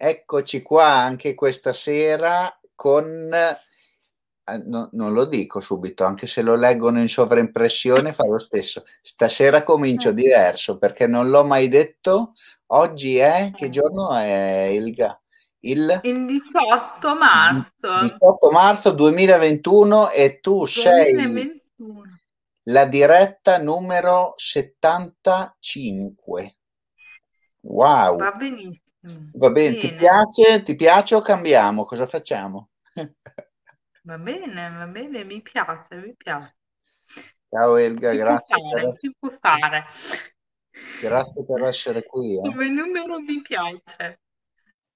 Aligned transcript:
Eccoci 0.00 0.62
qua 0.62 0.92
anche 0.92 1.34
questa 1.34 1.72
sera 1.72 2.56
con, 2.76 3.34
eh, 3.34 4.62
no, 4.66 4.88
non 4.92 5.12
lo 5.12 5.24
dico 5.24 5.60
subito, 5.60 6.04
anche 6.04 6.28
se 6.28 6.42
lo 6.42 6.54
leggono 6.54 7.00
in 7.00 7.08
sovraimpressione 7.08 8.12
fa 8.12 8.24
lo 8.24 8.38
stesso. 8.38 8.84
Stasera 9.02 9.64
comincio 9.64 10.12
diverso 10.12 10.78
perché 10.78 11.08
non 11.08 11.30
l'ho 11.30 11.44
mai 11.44 11.66
detto. 11.66 12.34
Oggi 12.66 13.16
è, 13.16 13.50
che 13.56 13.70
giorno 13.70 14.14
è 14.14 14.68
Ilga? 14.70 15.20
Il, 15.60 15.98
il 16.04 16.26
18 16.26 17.14
marzo. 17.16 17.98
18 17.98 18.50
marzo 18.52 18.92
2021 18.92 20.10
e 20.10 20.38
tu 20.38 20.58
2021. 20.58 20.66
sei 20.68 21.58
la 22.68 22.84
diretta 22.84 23.58
numero 23.58 24.34
75. 24.36 26.56
Wow. 27.62 28.16
Va 28.16 28.30
benissimo. 28.30 28.87
Va 29.00 29.50
bene, 29.50 29.76
bene. 29.76 29.78
Ti, 29.78 29.94
piace, 29.94 30.62
ti 30.62 30.74
piace 30.74 31.14
o 31.14 31.20
cambiamo? 31.20 31.84
Cosa 31.84 32.06
facciamo? 32.06 32.70
va 34.02 34.18
bene, 34.18 34.70
va 34.70 34.86
bene, 34.86 35.24
mi 35.24 35.40
piace, 35.40 35.96
mi 35.96 36.14
piace. 36.16 36.56
Ciao 37.48 37.76
Elga, 37.76 38.10
si 38.10 38.16
grazie. 38.16 38.56
Fare, 38.56 38.82
per... 38.82 38.94
Si 38.98 39.14
può 39.18 39.30
fare. 39.40 39.84
Grazie 41.00 41.44
per 41.44 41.62
essere 41.64 42.04
qui. 42.04 42.36
Eh. 42.36 42.40
Come 42.40 42.68
numero 42.68 43.20
mi 43.20 43.40
piace. 43.40 44.20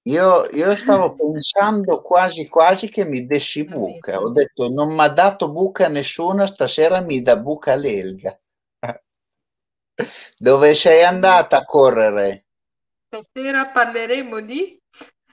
Io, 0.03 0.49
io, 0.51 0.75
stavo 0.75 1.15
pensando 1.15 2.01
quasi 2.01 2.47
quasi 2.47 2.89
che 2.89 3.05
mi 3.05 3.25
dessi 3.25 3.63
buca. 3.63 4.19
Ho 4.19 4.29
detto 4.31 4.67
non 4.67 4.93
mi 4.93 5.01
ha 5.01 5.07
dato 5.07 5.49
buca 5.49 5.87
nessuno, 5.87 6.45
stasera 6.45 6.99
mi 6.99 7.21
dà 7.21 7.37
buca 7.37 7.75
l'Elga. 7.75 8.37
Dove 10.37 10.75
sei 10.75 11.03
andata 11.03 11.57
a 11.57 11.65
correre? 11.65 12.42
Stasera 13.13 13.69
parleremo 13.69 14.41
di... 14.41 14.81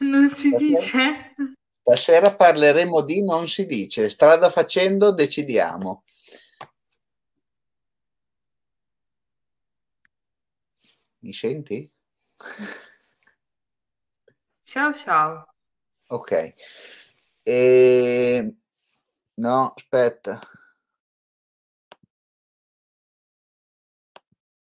Non 0.01 0.29
si 0.29 0.49
stasera, 0.49 0.59
dice? 0.59 1.35
Stasera 1.81 2.37
parleremo 2.37 3.01
di 3.01 3.25
non 3.25 3.49
si 3.49 3.65
dice. 3.65 4.11
Strada 4.11 4.51
facendo 4.51 5.13
decidiamo. 5.13 6.05
Mi 11.21 11.33
senti? 11.33 11.91
Ciao 14.65 14.93
ciao. 14.93 15.55
Ok. 16.09 16.55
E... 17.43 18.57
No, 19.37 19.73
aspetta. 19.75 20.39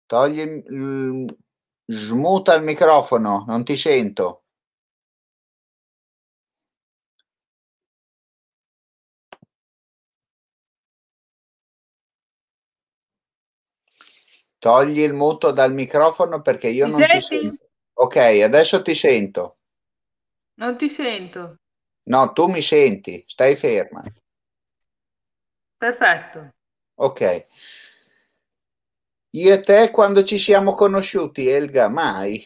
Togli 0.06 0.40
il, 0.40 1.36
Smuta 1.94 2.54
il 2.56 2.64
microfono, 2.64 3.44
non 3.48 3.66
ti 3.66 3.76
sento. 3.76 4.44
Togli 14.58 15.00
il 15.00 15.12
muto 15.12 15.52
dal 15.52 15.74
microfono 15.74 16.42
perché 16.42 16.70
io 16.70 16.86
ti 16.86 16.92
non 16.92 17.00
senti? 17.02 17.18
ti 17.18 17.22
sento. 17.26 17.70
Ok, 17.94 18.16
adesso 18.16 18.82
ti 18.82 18.96
sento. 18.96 19.58
Non 20.60 20.78
ti 20.78 20.88
sento. 20.88 21.58
No, 22.04 22.32
tu 22.32 22.48
mi 22.48 22.62
senti, 22.62 23.22
stai 23.28 23.58
ferma. 23.58 24.02
Perfetto. 25.78 26.54
Ok. 26.96 27.46
Io 29.34 29.54
e 29.54 29.62
te 29.62 29.92
quando 29.92 30.24
ci 30.24 30.38
siamo 30.38 30.74
conosciuti, 30.74 31.48
Elga, 31.48 31.88
mai. 31.88 32.46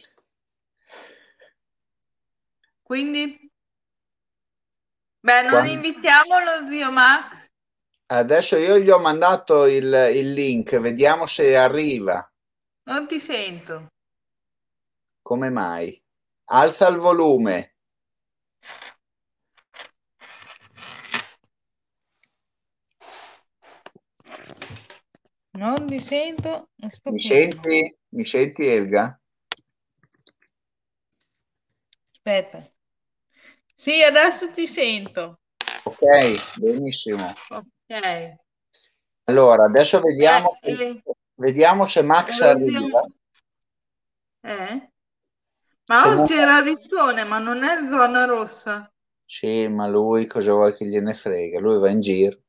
Quindi? 2.84 3.52
Beh, 5.20 5.42
non 5.42 5.52
quando... 5.52 5.72
invitiamo 5.72 6.40
lo 6.40 6.68
zio 6.68 6.92
Max. 6.92 7.48
Adesso 8.08 8.58
io 8.58 8.78
gli 8.78 8.92
ho 8.92 9.00
mandato 9.00 9.66
il, 9.66 10.12
il 10.14 10.34
link, 10.34 10.78
vediamo 10.80 11.26
se 11.26 11.58
arriva. 11.58 12.32
Non 12.84 13.08
ti 13.08 13.20
sento. 13.20 13.88
Come 15.24 15.50
mai? 15.50 16.00
Alza 16.52 16.88
il 16.88 16.98
volume. 16.98 17.75
Non 25.56 25.86
mi 25.88 26.00
sento. 26.00 26.70
Mi 27.06 27.20
senti? 27.20 27.98
Mi 28.10 28.26
senti 28.26 28.68
Elga? 28.68 29.18
Aspetta. 32.12 32.60
Sì, 33.74 34.02
adesso 34.04 34.52
ti 34.52 34.68
sento. 34.68 35.40
Ok, 35.84 36.60
benissimo. 36.60 37.34
Ok. 37.50 38.36
Allora, 39.26 39.66
adesso 39.66 40.02
vediamo, 40.02 40.50
eh, 40.50 40.54
se, 40.56 40.72
eh, 40.72 41.02
vediamo 41.36 41.88
se 41.88 42.02
Max 42.02 42.42
arriva. 42.42 43.06
Eh? 44.42 44.90
Ma 45.88 45.98
se 45.98 46.08
oggi 46.08 46.34
era 46.34 46.60
Riccione, 46.60 47.24
ma 47.24 47.38
non 47.40 47.64
è 47.64 47.78
zona 47.90 48.26
rossa. 48.26 48.92
Sì, 49.24 49.68
ma 49.68 49.88
lui 49.88 50.28
cosa 50.28 50.52
vuoi 50.52 50.76
che 50.76 50.86
gliene 50.86 51.14
frega? 51.14 51.60
Lui 51.60 51.80
va 51.80 51.90
in 51.90 52.02
giro. 52.02 52.40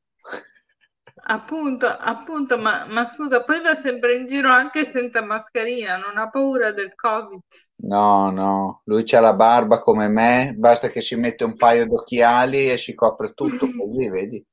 Appunto, 1.19 1.87
appunto, 1.87 2.57
ma, 2.57 2.85
ma 2.85 3.03
scusa, 3.03 3.43
poi 3.43 3.61
va 3.61 3.75
sempre 3.75 4.15
in 4.15 4.27
giro 4.27 4.49
anche 4.49 4.85
senza 4.85 5.21
mascherina, 5.21 5.97
non 5.97 6.17
ha 6.17 6.29
paura 6.29 6.71
del 6.71 6.93
Covid. 6.95 7.39
No, 7.77 8.29
no, 8.29 8.81
lui 8.85 9.03
c'ha 9.03 9.19
la 9.19 9.33
barba 9.33 9.79
come 9.79 10.07
me, 10.07 10.53
basta 10.55 10.89
che 10.89 11.01
si 11.01 11.15
mette 11.15 11.43
un 11.43 11.55
paio 11.55 11.85
d'occhiali 11.87 12.69
e 12.69 12.77
si 12.77 12.93
copre 12.93 13.33
tutto 13.33 13.65
così, 13.75 14.09
vedi? 14.09 14.45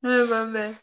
Eh, 0.00 0.24
vabbè. 0.24 0.74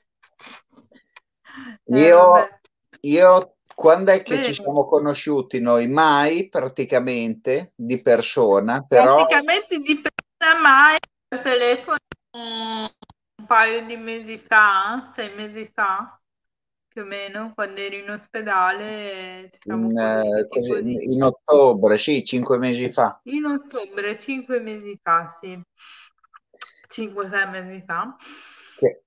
Eh, 1.86 2.00
io, 2.00 2.18
vabbè. 2.18 2.60
io, 3.02 3.56
quando 3.74 4.12
è 4.12 4.22
che 4.22 4.36
Bene. 4.36 4.44
ci 4.44 4.54
siamo 4.54 4.88
conosciuti 4.88 5.60
noi? 5.60 5.88
Mai, 5.88 6.48
praticamente, 6.48 7.74
di 7.76 8.02
persona, 8.02 8.86
però... 8.88 9.26
Praticamente 9.26 9.80
di 9.80 10.02
persona 10.02 10.62
mai, 10.62 10.98
per 11.28 11.40
telefono 11.40 11.98
un 13.46 13.48
paio 13.48 13.86
di 13.86 13.96
mesi 13.96 14.40
fa, 14.40 15.08
sei 15.14 15.34
mesi 15.36 15.70
fa, 15.72 16.20
più 16.88 17.04
o 17.04 17.06
meno, 17.06 17.52
quando 17.54 17.80
eri 17.80 18.00
in 18.00 18.10
ospedale. 18.10 19.52
In, 19.66 19.98
eh, 19.98 20.48
così, 20.48 21.14
in, 21.14 21.22
ottobre, 21.22 22.00
sì, 22.00 22.26
cinque 22.26 22.58
mesi 22.58 22.90
fa. 22.90 23.20
In 23.26 23.46
ottobre, 23.46 24.18
cinque 24.18 24.60
mesi 24.60 25.00
fa, 25.02 25.30
sì. 25.30 25.62
Cinque, 26.88 27.30
sei 27.30 27.48
mesi 27.50 27.84
fa. 27.86 28.16
Che, 28.78 29.04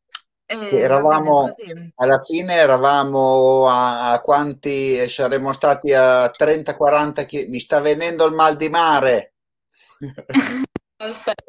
eh, 0.46 0.78
eravamo, 0.78 1.48
alla 1.96 2.18
fine 2.18 2.54
eravamo 2.54 3.68
a, 3.68 4.12
a 4.12 4.20
quanti 4.20 5.08
saremmo 5.08 5.52
stati 5.52 5.92
a 5.92 6.26
30-40 6.26 7.26
km. 7.26 7.50
Mi 7.50 7.58
sta 7.58 7.80
venendo 7.80 8.24
il 8.24 8.34
mal 8.34 8.54
di 8.56 8.68
mare. 8.68 9.34
Aspetta, 11.00 11.44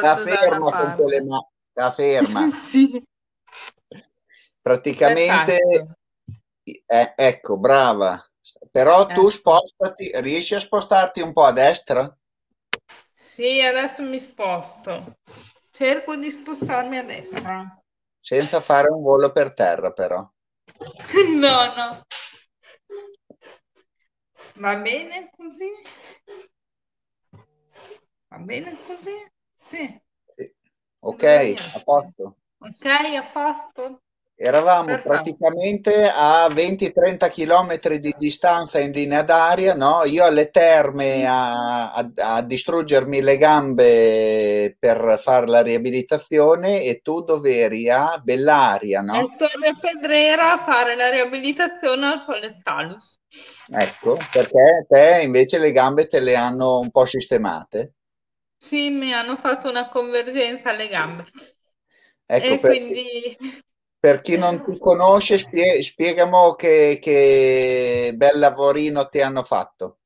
la 0.00 0.16
ferma 0.16 0.72
con 0.72 0.94
quelle 0.96 1.22
mani 1.22 1.46
sta 1.78 1.92
ferma. 1.92 2.50
sì. 2.58 3.00
Praticamente, 4.60 5.60
eh, 6.64 7.14
ecco, 7.16 7.58
brava. 7.58 8.20
Però 8.70 9.06
tu 9.06 9.20
ecco. 9.20 9.30
spostati, 9.30 10.10
riesci 10.20 10.56
a 10.56 10.60
spostarti 10.60 11.20
un 11.20 11.32
po' 11.32 11.44
a 11.44 11.52
destra? 11.52 12.18
Sì, 13.14 13.60
adesso 13.60 14.02
mi 14.02 14.18
sposto. 14.18 15.18
Cerco 15.70 16.16
di 16.16 16.30
spostarmi 16.30 16.98
a 16.98 17.04
destra. 17.04 17.80
Senza 18.20 18.60
fare 18.60 18.90
un 18.90 19.02
volo 19.02 19.30
per 19.30 19.54
terra, 19.54 19.92
però. 19.92 20.18
no, 21.38 21.74
no. 21.74 22.02
Va 24.54 24.76
bene 24.76 25.30
così? 25.36 25.70
Va 28.28 28.38
bene 28.38 28.76
così? 28.86 29.30
Sì. 29.56 30.06
Ok, 31.00 31.24
a 31.24 31.80
posto. 31.84 32.36
Ok, 32.58 32.86
a 32.86 33.22
posto. 33.32 34.00
Eravamo 34.40 34.86
Perfetto. 34.86 35.08
praticamente 35.08 36.08
a 36.08 36.46
20-30 36.46 37.28
km 37.28 37.96
di 37.98 38.14
distanza 38.16 38.78
in 38.78 38.92
linea 38.92 39.22
d'aria, 39.22 39.74
no? 39.74 40.04
Io 40.04 40.24
alle 40.24 40.50
terme 40.50 41.26
a, 41.26 41.90
a, 41.90 42.10
a, 42.14 42.42
distruggermi 42.42 43.20
le 43.20 43.36
gambe 43.36 44.76
per 44.78 45.18
fare 45.18 45.48
la 45.48 45.60
riabilitazione 45.60 46.82
e 46.82 47.00
tu 47.00 47.22
dov'eri? 47.22 47.90
A 47.90 48.20
Bellaria, 48.22 49.00
no? 49.00 49.18
A 49.18 49.26
Torre 49.36 49.74
Pedrera 49.80 50.52
a 50.52 50.58
fare 50.58 50.94
la 50.94 51.10
riabilitazione 51.10 52.06
al 52.06 52.20
Solettalus. 52.20 53.18
Ecco, 53.68 54.18
perché 54.30 54.86
te 54.88 55.20
invece 55.24 55.58
le 55.58 55.72
gambe 55.72 56.06
te 56.06 56.20
le 56.20 56.36
hanno 56.36 56.78
un 56.78 56.92
po' 56.92 57.06
sistemate. 57.06 57.94
Sì, 58.58 58.90
mi 58.90 59.14
hanno 59.14 59.36
fatto 59.36 59.68
una 59.68 59.88
convergenza 59.88 60.70
alle 60.70 60.88
gambe. 60.88 61.24
Ecco, 62.26 62.44
e 62.44 62.58
per, 62.58 62.70
quindi... 62.70 63.36
per 63.98 64.20
chi 64.20 64.36
non 64.36 64.64
ti 64.64 64.78
conosce, 64.78 65.38
spie, 65.38 65.82
spiegamo 65.82 66.54
che, 66.54 66.98
che 67.00 68.12
bel 68.14 68.38
lavorino 68.38 69.08
ti 69.08 69.20
hanno 69.20 69.42
fatto. 69.42 70.00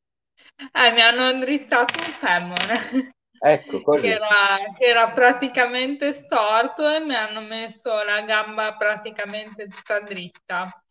Eh, 0.73 0.93
mi 0.93 1.01
hanno 1.01 1.39
drizzato 1.41 1.95
un 1.99 2.13
femore. 2.13 3.15
Ecco, 3.45 3.83
così. 3.83 4.03
Che 4.03 4.13
era, 4.13 4.73
che 4.77 4.85
era 4.85 5.11
praticamente 5.11 6.13
storto 6.13 6.89
e 6.89 7.01
mi 7.01 7.17
hanno 7.17 7.41
messo 7.41 7.91
la 8.05 8.21
gamba 8.23 8.77
praticamente 8.77 9.67
tutta 9.67 9.99
dritta. 9.99 10.85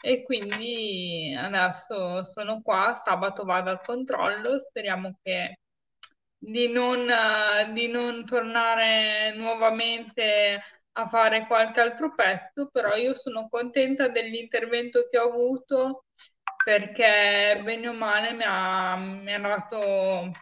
E 0.00 0.22
quindi 0.22 1.34
adesso 1.36 2.22
sono 2.22 2.60
qua, 2.62 2.94
sabato 2.94 3.42
vado 3.42 3.70
al 3.70 3.80
controllo, 3.82 4.60
speriamo 4.60 5.18
che 5.20 5.58
di 6.38 6.68
non, 6.68 7.08
di 7.72 7.88
non 7.88 8.24
tornare 8.24 9.34
nuovamente 9.36 10.62
a 10.92 11.06
fare 11.06 11.46
qualche 11.46 11.80
altro 11.80 12.14
pezzo, 12.14 12.68
però 12.70 12.94
io 12.96 13.14
sono 13.14 13.48
contenta 13.50 14.08
dell'intervento 14.08 15.08
che 15.10 15.18
ho 15.18 15.28
avuto 15.28 16.04
perché 16.64 17.60
bene 17.62 17.88
o 17.88 17.92
male 17.92 18.32
mi 18.32 18.44
ha, 18.44 18.96
mi 18.96 19.34
ha 19.34 19.38
dato 19.38 20.32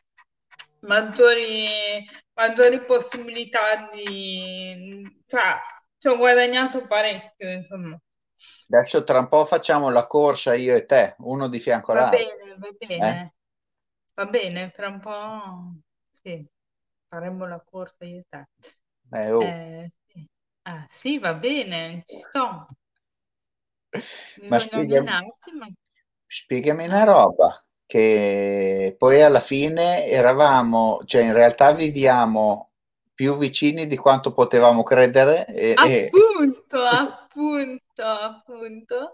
maggiori, 0.80 2.06
maggiori 2.34 2.84
possibilità 2.84 3.90
di... 3.92 5.22
cioè 5.26 5.58
ci 5.98 6.08
ho 6.08 6.16
guadagnato 6.16 6.86
parecchio, 6.86 7.50
insomma. 7.50 7.98
Adesso 8.68 9.04
tra 9.04 9.18
un 9.18 9.28
po' 9.28 9.44
facciamo 9.44 9.90
la 9.90 10.06
corsa 10.06 10.54
io 10.54 10.74
e 10.74 10.84
te, 10.84 11.14
uno 11.18 11.48
di 11.48 11.58
fianco 11.58 11.92
all'altro. 11.92 12.18
Va 12.18 12.24
bene, 12.24 12.56
va 12.58 12.68
bene. 12.78 13.22
Eh? 13.22 13.32
Va 14.14 14.26
bene, 14.26 14.70
tra 14.70 14.88
un 14.88 15.00
po' 15.00 15.74
sì, 16.10 16.46
faremo 17.08 17.46
la 17.46 17.60
corsa 17.68 18.04
io 18.04 18.18
e 18.20 18.24
te. 18.28 18.46
Eh, 19.10 19.32
oh. 19.32 19.42
eh, 19.42 19.92
sì. 20.06 20.28
Ah, 20.62 20.86
sì, 20.88 21.18
va 21.18 21.34
bene, 21.34 22.04
ci 22.06 22.18
sto. 22.20 22.66
Ma 24.48 24.58
spiegami, 24.60 25.06
ma... 25.06 25.20
spiegami 26.26 26.86
una 26.86 27.04
roba, 27.04 27.64
che 27.86 28.94
poi 28.96 29.20
alla 29.20 29.40
fine 29.40 30.06
eravamo, 30.06 31.02
cioè 31.04 31.22
in 31.22 31.32
realtà 31.32 31.72
viviamo 31.72 32.70
più 33.14 33.36
vicini 33.36 33.86
di 33.86 33.96
quanto 33.96 34.32
potevamo 34.32 34.82
credere. 34.84 35.46
E, 35.46 35.74
appunto, 35.76 36.84
e... 36.84 36.88
appunto, 36.88 38.02
appunto. 38.02 39.12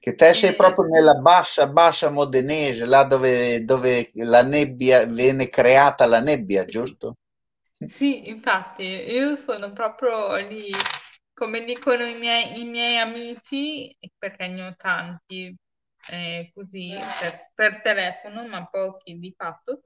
Che 0.00 0.14
te 0.14 0.34
sei 0.34 0.54
proprio 0.54 0.84
nella 0.88 1.14
bassa, 1.14 1.66
bassa 1.68 2.10
modenese, 2.10 2.84
là 2.86 3.04
dove, 3.04 3.64
dove 3.64 4.10
la 4.14 4.42
nebbia 4.42 5.04
viene 5.06 5.48
creata 5.48 6.06
la 6.06 6.20
nebbia, 6.20 6.64
giusto? 6.66 7.16
Sì, 7.84 8.28
infatti, 8.28 8.82
io 8.84 9.34
sono 9.36 9.72
proprio 9.72 10.36
lì, 10.36 10.70
come 11.34 11.64
dicono 11.64 12.04
i 12.04 12.16
miei, 12.16 12.60
i 12.60 12.64
miei 12.64 12.96
amici, 12.98 13.94
perché 14.18 14.46
ne 14.46 14.66
ho 14.68 14.74
tanti 14.76 15.54
eh, 16.10 16.50
così 16.54 16.92
per, 17.20 17.50
per 17.54 17.80
telefono, 17.82 18.46
ma 18.46 18.66
pochi 18.66 19.18
di 19.18 19.34
fatto, 19.36 19.80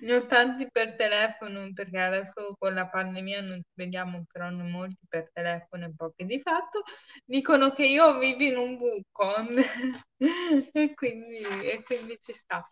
ne 0.00 0.14
ho 0.14 0.26
tanti 0.26 0.68
per 0.70 0.96
telefono 0.96 1.70
perché 1.72 1.98
adesso 1.98 2.54
con 2.58 2.74
la 2.74 2.86
pandemia 2.88 3.40
non 3.40 3.56
ci 3.56 3.70
vediamo, 3.74 4.24
però 4.30 4.50
non 4.50 4.70
molti 4.70 5.06
per 5.08 5.30
telefono 5.32 5.86
e 5.86 5.92
pochi 5.96 6.24
di 6.24 6.40
fatto. 6.40 6.82
Dicono 7.24 7.72
che 7.72 7.84
io 7.84 8.18
vivo 8.18 8.42
in 8.42 8.56
un 8.56 8.76
buco 8.76 9.34
e, 10.72 10.94
quindi, 10.94 11.38
e 11.38 11.82
quindi 11.84 12.18
ci 12.20 12.32
sta. 12.32 12.66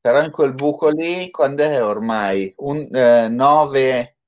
Però 0.00 0.22
in 0.22 0.30
quel 0.30 0.52
buco 0.54 0.90
lì, 0.90 1.30
quando 1.30 1.62
è 1.62 1.82
ormai? 1.82 2.52
Un, 2.58 2.88
eh, 2.92 3.28
nove, 3.28 4.18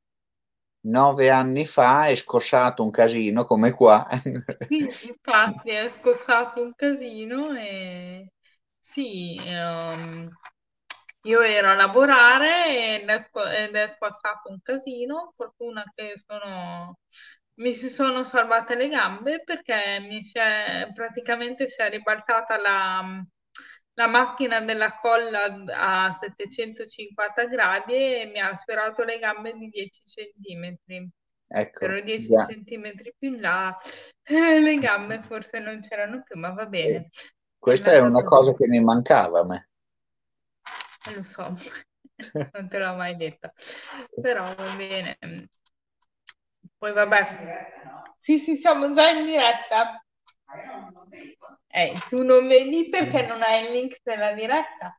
nove 0.86 1.30
anni 1.30 1.66
fa 1.66 2.06
è 2.06 2.14
scossato 2.14 2.82
un 2.82 2.90
casino 2.90 3.44
come 3.44 3.72
qua. 3.72 4.08
sì, 4.68 4.78
infatti 5.08 5.70
è 5.70 5.88
scossato 5.88 6.62
un 6.62 6.72
casino 6.74 7.54
e 7.54 8.30
sì, 8.78 9.36
um, 9.44 10.30
io 11.26 11.40
ero 11.42 11.70
a 11.70 11.74
lavorare 11.74 13.00
ed 13.00 13.08
è, 13.08 13.18
squ- 13.18 13.46
ed 13.46 13.74
è 13.74 13.86
squassato 13.88 14.50
un 14.50 14.60
casino, 14.62 15.32
fortuna 15.36 15.84
che 15.94 16.14
sono, 16.24 16.98
mi 17.54 17.72
si 17.72 17.88
sono 17.88 18.24
salvate 18.24 18.74
le 18.74 18.88
gambe 18.88 19.42
perché 19.42 19.98
mi 20.00 20.22
si 20.22 20.38
è, 20.38 20.90
praticamente 20.94 21.68
si 21.68 21.80
è 21.80 21.90
ribaltata 21.90 22.58
la, 22.58 23.22
la 23.94 24.06
macchina 24.06 24.60
della 24.60 24.96
colla 24.96 25.62
a 25.72 26.12
750 26.12 27.46
gradi 27.46 27.94
e 27.94 28.30
mi 28.32 28.40
ha 28.40 28.54
sfiorato 28.56 29.04
le 29.04 29.18
gambe 29.18 29.52
di 29.52 29.68
10 29.68 30.02
centimetri. 30.04 31.08
Ecco, 31.48 31.84
Ero 31.84 32.00
10 32.00 32.28
yeah. 32.28 32.44
centimetri 32.46 33.14
più 33.16 33.32
in 33.34 33.40
là, 33.40 33.76
eh, 34.22 34.60
le 34.60 34.78
gambe 34.78 35.22
forse 35.22 35.58
non 35.60 35.80
c'erano 35.80 36.22
più, 36.22 36.38
ma 36.38 36.50
va 36.50 36.66
bene. 36.66 37.08
Questa 37.58 37.92
è 37.92 38.00
una 38.00 38.22
cosa 38.22 38.52
che 38.54 38.66
mi 38.68 38.80
mancava 38.80 39.40
a 39.40 39.44
me. 39.44 39.68
Lo 41.14 41.22
so, 41.22 41.56
non 42.52 42.68
te 42.68 42.78
l'ho 42.78 42.94
mai 42.94 43.16
detto, 43.16 43.52
però 44.20 44.54
va 44.54 44.74
bene. 44.74 45.18
Poi 46.78 46.92
vabbè, 46.92 48.16
sì, 48.18 48.38
sì, 48.38 48.56
siamo 48.56 48.90
già 48.92 49.10
in 49.10 49.24
diretta. 49.24 50.04
Eh, 51.68 51.92
tu 52.08 52.24
non 52.24 52.46
vedi 52.48 52.88
perché 52.88 53.26
non 53.26 53.42
hai 53.42 53.66
il 53.66 53.72
link 53.72 54.00
della 54.02 54.32
diretta 54.32 54.98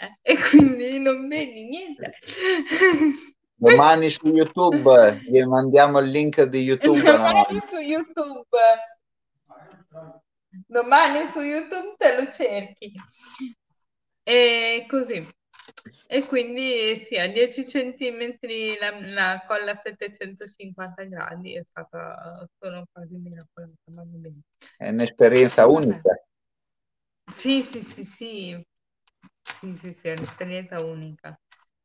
eh? 0.00 0.18
e 0.22 0.36
quindi 0.38 0.98
non 0.98 1.28
vedi 1.28 1.64
niente. 1.64 2.14
Domani 3.54 4.08
su 4.08 4.26
YouTube 4.28 5.20
gli 5.26 5.42
mandiamo 5.42 5.98
il 5.98 6.10
link 6.10 6.42
di 6.44 6.62
YouTube. 6.62 7.02
Domani 7.02 7.54
no? 7.54 7.64
su 7.68 7.76
YouTube. 7.76 8.58
Domani 10.66 11.26
su 11.26 11.40
YouTube 11.40 11.94
te 11.98 12.16
lo 12.16 12.30
cerchi. 12.30 12.92
E 14.36 14.86
così. 14.88 15.26
E 16.06 16.26
quindi 16.26 16.96
sì, 16.96 17.16
a 17.16 17.26
10 17.28 17.64
cm 17.64 18.76
la, 18.80 18.90
la 19.00 19.44
colla 19.46 19.72
a 19.72 19.74
750 19.74 21.04
gradi 21.04 21.54
è 21.54 21.64
stata 21.68 22.46
solo 22.58 22.84
quasi 22.92 23.16
bene. 23.16 23.46
È 24.76 24.88
un'esperienza 24.88 25.66
unica. 25.66 26.14
Sì, 27.30 27.62
sì, 27.62 27.80
sì, 27.82 28.04
sì. 28.04 28.66
Sì, 29.42 29.72
sì, 29.74 29.92
sì, 29.92 30.08
è 30.08 30.12
un'esperienza 30.12 30.82
unica. 30.84 31.38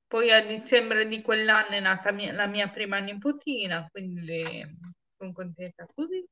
Poi 0.07 0.31
a 0.31 0.45
dicembre 0.45 1.07
di 1.07 1.21
quell'anno 1.21 1.69
è 1.75 1.79
nata 1.79 2.11
mia, 2.11 2.31
la 2.33 2.47
mia 2.47 2.69
prima 2.69 2.99
nipotina, 2.99 3.87
quindi 3.91 4.43
sono 5.17 5.31
contenta 5.33 5.85
così. 5.93 6.23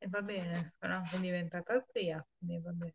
E 0.00 0.06
va 0.08 0.22
bene, 0.22 0.74
sono 0.78 0.94
anche 0.96 1.18
diventata 1.20 1.84
zia, 1.92 2.24
quindi 2.38 2.60
va 2.62 2.70
bene. 2.72 2.94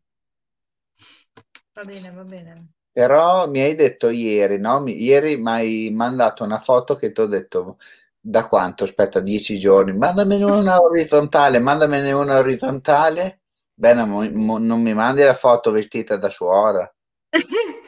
Va 1.74 1.82
bene, 1.84 2.10
va 2.12 2.22
bene. 2.22 2.68
Però 2.92 3.48
mi 3.48 3.60
hai 3.60 3.74
detto 3.74 4.08
ieri, 4.08 4.58
no? 4.58 4.84
Ieri 4.86 5.36
mi 5.36 5.50
hai 5.50 5.90
mandato 5.92 6.44
una 6.44 6.58
foto 6.58 6.94
che 6.94 7.10
ti 7.10 7.20
ho 7.20 7.26
detto 7.26 7.78
da 8.20 8.46
quanto? 8.46 8.84
Aspetta, 8.84 9.18
dieci 9.18 9.58
giorni. 9.58 9.96
Mandamene 9.96 10.44
una 10.44 10.80
orizzontale, 10.80 11.58
mandamene 11.58 12.12
una 12.12 12.38
orizzontale. 12.38 13.40
Bene, 13.74 14.04
mo, 14.04 14.58
non 14.58 14.80
mi 14.80 14.94
mandi 14.94 15.22
la 15.24 15.34
foto 15.34 15.72
vestita 15.72 16.16
da 16.16 16.30
suora. 16.30 16.88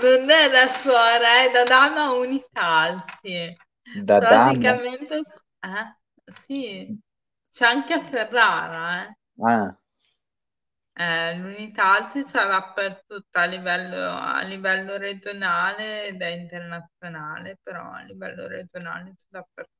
non 0.00 0.30
è 0.30 0.48
da 0.48 0.68
suora, 0.80 1.42
è 1.42 1.50
da 1.52 1.64
dama 1.64 2.12
unitalsi. 2.12 3.52
Da 4.00 4.18
Praticamente, 4.20 5.20
dama? 5.60 5.80
Eh? 5.80 6.32
Sì, 6.38 6.98
c'è 7.50 7.66
anche 7.66 7.94
a 7.94 8.00
Ferrara, 8.00 9.08
eh. 9.08 9.16
Ah. 9.42 9.76
Eh, 10.96 11.36
l'Unitalsi 11.38 12.22
sarà 12.22 12.72
per 12.72 13.02
tutto 13.04 13.38
a 13.38 13.46
livello, 13.46 14.10
a 14.10 14.42
livello 14.42 14.96
regionale 14.96 16.06
ed 16.06 16.22
è 16.22 16.28
internazionale, 16.28 17.58
però 17.60 17.90
a 17.90 18.02
livello 18.02 18.46
regionale 18.46 19.14
c'è 19.16 19.24
dappertutto. 19.28 19.72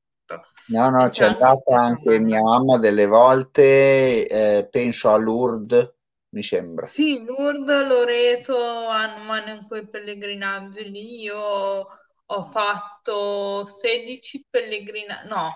No, 0.67 0.89
no, 0.89 1.07
c'è 1.07 1.25
andata 1.25 1.79
anche 1.79 2.19
mia 2.19 2.41
mamma 2.41 2.77
delle 2.79 3.05
volte, 3.05 4.27
eh, 4.27 4.67
penso 4.69 5.09
a 5.09 5.15
Lourdes, 5.15 5.93
mi 6.29 6.43
sembra. 6.43 6.85
Sì, 6.85 7.23
Lourdes, 7.23 7.87
Loreto 7.87 8.87
hanno, 8.87 9.31
hanno 9.31 9.65
quei 9.67 9.87
pellegrinaggi 9.87 10.89
lì. 10.89 11.21
Io 11.21 11.37
ho 11.37 12.43
fatto 12.51 13.65
16 13.67 14.45
pellegrinaggi, 14.49 15.29
no, 15.29 15.49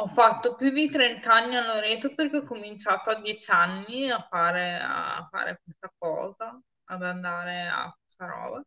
ho 0.00 0.06
fatto 0.08 0.54
più 0.54 0.70
di 0.70 0.88
30 0.88 1.32
anni 1.34 1.56
a 1.56 1.66
Loreto 1.66 2.14
perché 2.14 2.38
ho 2.38 2.44
cominciato 2.44 3.10
a 3.10 3.20
10 3.20 3.50
anni 3.50 4.10
a 4.10 4.20
fare, 4.28 4.78
a 4.80 5.26
fare 5.30 5.60
questa 5.62 5.92
cosa, 5.98 6.58
ad 6.84 7.02
andare 7.02 7.66
a 7.68 7.94
questa 8.00 8.26
roba. 8.26 8.62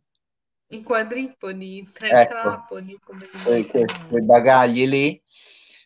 I 0.68 0.84
quadripodi, 0.84 1.90
tre 1.92 2.10
ecco, 2.10 2.30
trapodi, 2.30 3.00
come 3.04 3.28
quei, 3.44 3.66
quei 3.66 4.24
bagagli 4.24 4.86
lì 4.86 5.20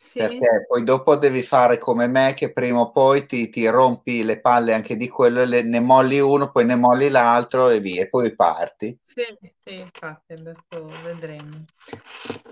sì. 0.10 0.20
perché 0.20 0.66
poi 0.68 0.84
dopo 0.84 1.16
devi 1.16 1.44
fare 1.44 1.78
come 1.78 2.08
me 2.08 2.34
che 2.34 2.51
prima 2.51 2.80
o 2.80 2.92
poi 2.92 3.25
ti, 3.28 3.50
ti 3.50 3.68
rompi 3.68 4.24
le 4.24 4.39
palle 4.39 4.74
anche 4.74 4.98
di 4.98 5.08
quello, 5.08 5.44
le, 5.44 5.62
ne 5.62 5.80
molli 5.80 6.20
uno, 6.20 6.51
poi 6.51 6.66
ne 6.66 6.75
molli 6.75 7.10
l'altro 7.10 7.70
e 7.70 7.80
via, 7.80 8.01
e 8.01 8.10
poi 8.10 8.34
parti. 8.36 8.98
Sì, 9.06 9.24
sì, 9.63 9.75
infatti 9.75 10.34
adesso 10.34 10.86
vedremo. 11.04 11.66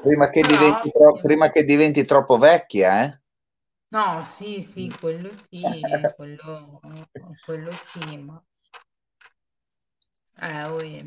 Prima 0.01 0.29
che, 0.29 0.41
Però, 0.41 0.53
diventi, 0.57 0.91
tro- 0.91 1.19
prima 1.21 1.49
che 1.49 1.65
diventi 1.65 2.05
troppo 2.05 2.37
vecchia, 2.37 3.03
eh? 3.03 3.19
No, 3.89 4.25
sì, 4.25 4.61
sì, 4.61 4.91
quello 4.99 5.29
sì, 5.29 5.59
quello, 6.15 6.79
quello 7.45 7.71
sì, 7.91 8.17
ma... 8.17 8.41
Eh, 10.39 10.63
oi. 10.65 11.03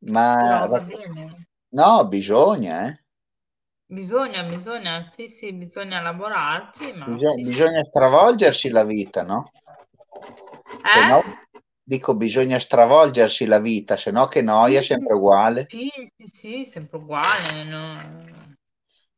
Ma... 0.00 0.34
No, 0.34 0.68
va 0.68 0.80
bene. 0.80 1.46
No, 1.70 2.06
bisogna, 2.08 2.88
eh? 2.88 3.05
Bisogna, 3.88 4.42
bisogna, 4.42 5.08
sì, 5.10 5.28
sì, 5.28 5.52
bisogna 5.52 6.00
lavorarci, 6.00 6.92
ma... 6.92 7.06
Bisogna, 7.06 7.34
sì, 7.34 7.42
bisogna 7.42 7.84
stravolgersi 7.84 8.68
la 8.68 8.84
vita, 8.84 9.22
no? 9.22 9.44
Eh? 10.94 11.06
No, 11.06 11.22
dico, 11.82 12.16
bisogna 12.16 12.58
stravolgersi 12.58 13.46
la 13.46 13.60
vita, 13.60 13.96
se 13.96 14.10
no 14.10 14.26
che 14.26 14.42
noia, 14.42 14.80
sì, 14.80 14.86
sempre 14.86 15.14
uguale. 15.14 15.66
Sì, 15.68 15.88
sì, 16.16 16.26
sì, 16.32 16.64
sempre 16.64 16.98
uguale, 16.98 17.62
no? 17.64 18.24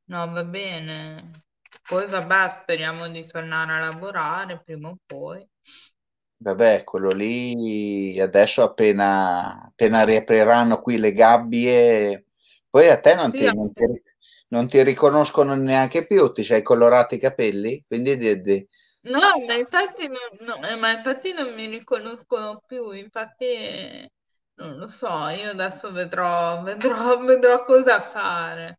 No, 0.04 0.30
va 0.30 0.44
bene. 0.44 1.30
Poi 1.86 2.06
vabbè, 2.06 2.50
speriamo 2.50 3.08
di 3.08 3.24
tornare 3.26 3.72
a 3.72 3.88
lavorare 3.90 4.60
prima 4.62 4.90
o 4.90 4.98
poi. 5.06 5.46
Vabbè, 6.40 6.84
quello 6.84 7.10
lì 7.10 8.20
adesso 8.20 8.62
appena, 8.62 9.64
appena 9.64 10.04
riapriranno 10.04 10.80
qui 10.80 10.98
le 10.98 11.12
gabbie, 11.12 12.26
poi 12.70 12.88
a 12.88 13.00
te 13.00 13.14
non, 13.14 13.30
sì, 13.30 13.38
ti, 13.38 13.44
non, 14.48 14.68
ti, 14.68 14.76
non 14.76 14.86
riconoscono 14.86 15.54
neanche 15.54 16.06
più, 16.06 16.32
ti 16.32 16.42
sei 16.42 16.62
colorato 16.62 17.14
i 17.14 17.18
capelli, 17.18 17.84
quindi 17.86 18.16
di, 18.16 18.40
di... 18.40 18.68
No, 19.02 19.20
ma 19.46 19.54
infatti, 19.54 20.08
no, 20.08 20.18
no, 20.40 20.76
ma 20.78 20.92
infatti 20.92 21.32
non 21.32 21.54
mi 21.54 21.66
riconoscono 21.66 22.62
più, 22.66 22.90
infatti 22.90 24.10
non 24.58 24.76
lo 24.76 24.88
so, 24.88 25.28
io 25.28 25.50
adesso 25.50 25.92
vedrò, 25.92 26.62
vedrò, 26.62 27.18
vedrò 27.24 27.64
cosa 27.64 28.00
fare. 28.00 28.78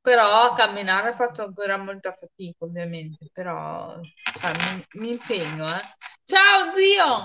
Però 0.00 0.42
a 0.42 0.54
camminare 0.54 1.14
faccio 1.14 1.44
ancora 1.44 1.78
molta 1.78 2.12
fatica, 2.12 2.66
ovviamente, 2.66 3.30
però 3.32 3.98
cioè, 4.38 4.74
mi, 4.74 5.00
mi, 5.00 5.10
impegno, 5.12 5.64
eh. 5.64 5.80
Ciao 6.24 6.72
zio! 6.74 7.24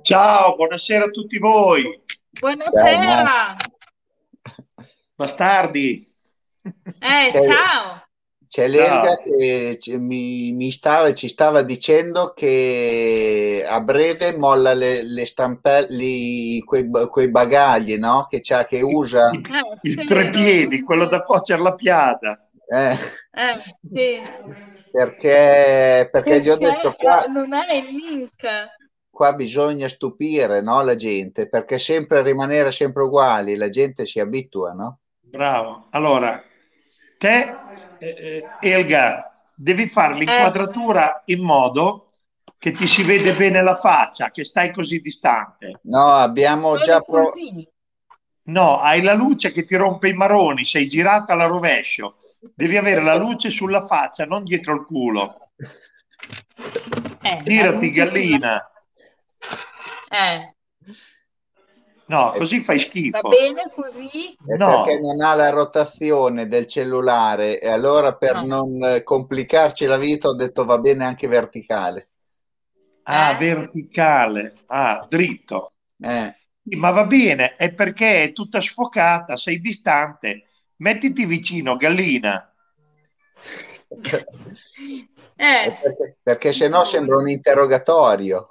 Ciao, 0.00 0.54
buonasera 0.54 1.04
a 1.04 1.10
tutti 1.10 1.38
voi. 1.38 2.02
Buonasera. 2.38 3.56
Bastardi. 5.16 6.08
Eh, 6.62 7.30
c'è, 7.30 7.44
ciao. 7.44 8.04
C'è 8.46 8.68
l'Elga 8.68 9.16
che 9.16 9.78
mi, 9.98 10.52
mi, 10.52 10.70
stava, 10.70 11.12
ci 11.12 11.28
stava 11.28 11.62
dicendo 11.62 12.32
che 12.32 13.66
a 13.68 13.80
breve 13.80 14.36
molla 14.36 14.74
le, 14.74 15.02
le 15.02 15.26
stampelle, 15.26 16.62
quei, 16.64 16.88
quei, 17.10 17.30
bagagli, 17.30 17.96
no? 17.96 18.26
Che, 18.30 18.40
c'ha, 18.40 18.64
che 18.64 18.80
usa. 18.80 19.30
Il, 19.30 19.42
il 19.82 20.00
eh, 20.00 20.04
trepiedi, 20.04 20.82
quello 20.82 21.06
da 21.06 21.22
cuocere 21.22 21.60
la 21.60 21.74
piada. 21.74 22.48
Eh. 22.66 22.92
eh 22.92 23.58
sì. 23.58 24.22
Perché, 24.90 24.90
perché, 24.92 26.08
perché 26.10 26.40
gli 26.40 26.48
ho 26.48 26.56
detto 26.56 26.94
qua... 26.94 27.24
Non 27.26 27.52
è 27.52 27.74
il 27.74 27.86
link 27.86 28.46
qua 29.20 29.34
bisogna 29.34 29.86
stupire 29.86 30.62
no, 30.62 30.80
la 30.80 30.94
gente 30.94 31.46
perché 31.46 31.78
sempre 31.78 32.22
rimanere 32.22 32.72
sempre 32.72 33.02
uguali, 33.02 33.54
la 33.54 33.68
gente 33.68 34.06
si 34.06 34.18
abitua, 34.18 34.72
no? 34.72 35.00
Bravo. 35.20 35.88
Allora, 35.90 36.42
te, 37.18 37.54
eh, 37.98 38.48
Elga, 38.58 39.30
devi 39.54 39.90
fare 39.90 40.14
l'inquadratura 40.14 41.20
in 41.26 41.42
modo 41.42 42.12
che 42.56 42.70
ti 42.70 42.86
si 42.86 43.02
vede 43.02 43.34
bene 43.34 43.62
la 43.62 43.78
faccia, 43.78 44.30
che 44.30 44.42
stai 44.42 44.72
così 44.72 45.00
distante. 45.02 45.80
No, 45.82 46.14
abbiamo 46.14 46.78
già 46.78 47.02
provato. 47.02 47.34
No, 48.44 48.80
hai 48.80 49.02
la 49.02 49.12
luce 49.12 49.52
che 49.52 49.66
ti 49.66 49.76
rompe 49.76 50.08
i 50.08 50.14
maroni, 50.14 50.64
sei 50.64 50.88
girata 50.88 51.34
alla 51.34 51.44
rovescio. 51.44 52.20
Devi 52.54 52.78
avere 52.78 53.02
la 53.02 53.16
luce 53.16 53.50
sulla 53.50 53.86
faccia, 53.86 54.24
non 54.24 54.44
dietro 54.44 54.74
il 54.76 54.86
culo. 54.86 55.50
Eh, 57.20 57.40
Girati, 57.42 57.90
gallina. 57.90 58.64
Eh. 60.10 60.54
No, 62.06 62.32
così 62.36 62.60
fai 62.60 62.80
schifo. 62.80 63.20
Va 63.20 63.28
bene 63.28 63.70
così? 63.72 64.36
È 64.44 64.56
no. 64.56 64.82
perché 64.82 64.98
non 64.98 65.20
ha 65.20 65.34
la 65.34 65.50
rotazione 65.50 66.48
del 66.48 66.66
cellulare 66.66 67.60
e 67.60 67.68
allora 67.68 68.16
per 68.16 68.42
no. 68.42 68.66
non 68.66 69.00
complicarci 69.04 69.86
la 69.86 69.96
vita 69.96 70.26
ho 70.26 70.34
detto 70.34 70.64
va 70.64 70.78
bene 70.78 71.04
anche 71.04 71.28
verticale. 71.28 72.08
Ah, 73.04 73.30
eh? 73.30 73.36
verticale. 73.36 74.54
Ah, 74.66 75.06
dritto. 75.08 75.74
Eh. 76.00 76.34
Sì, 76.64 76.76
ma 76.76 76.90
va 76.90 77.06
bene, 77.06 77.54
è 77.54 77.72
perché 77.72 78.24
è 78.24 78.32
tutta 78.32 78.60
sfocata, 78.60 79.36
sei 79.36 79.60
distante. 79.60 80.42
Mettiti 80.76 81.26
vicino, 81.26 81.76
gallina. 81.76 82.52
eh. 85.36 85.78
Perché, 85.82 86.16
perché 86.20 86.52
se 86.52 86.66
no 86.68 86.84
sembra 86.84 87.18
un 87.18 87.28
interrogatorio. 87.28 88.48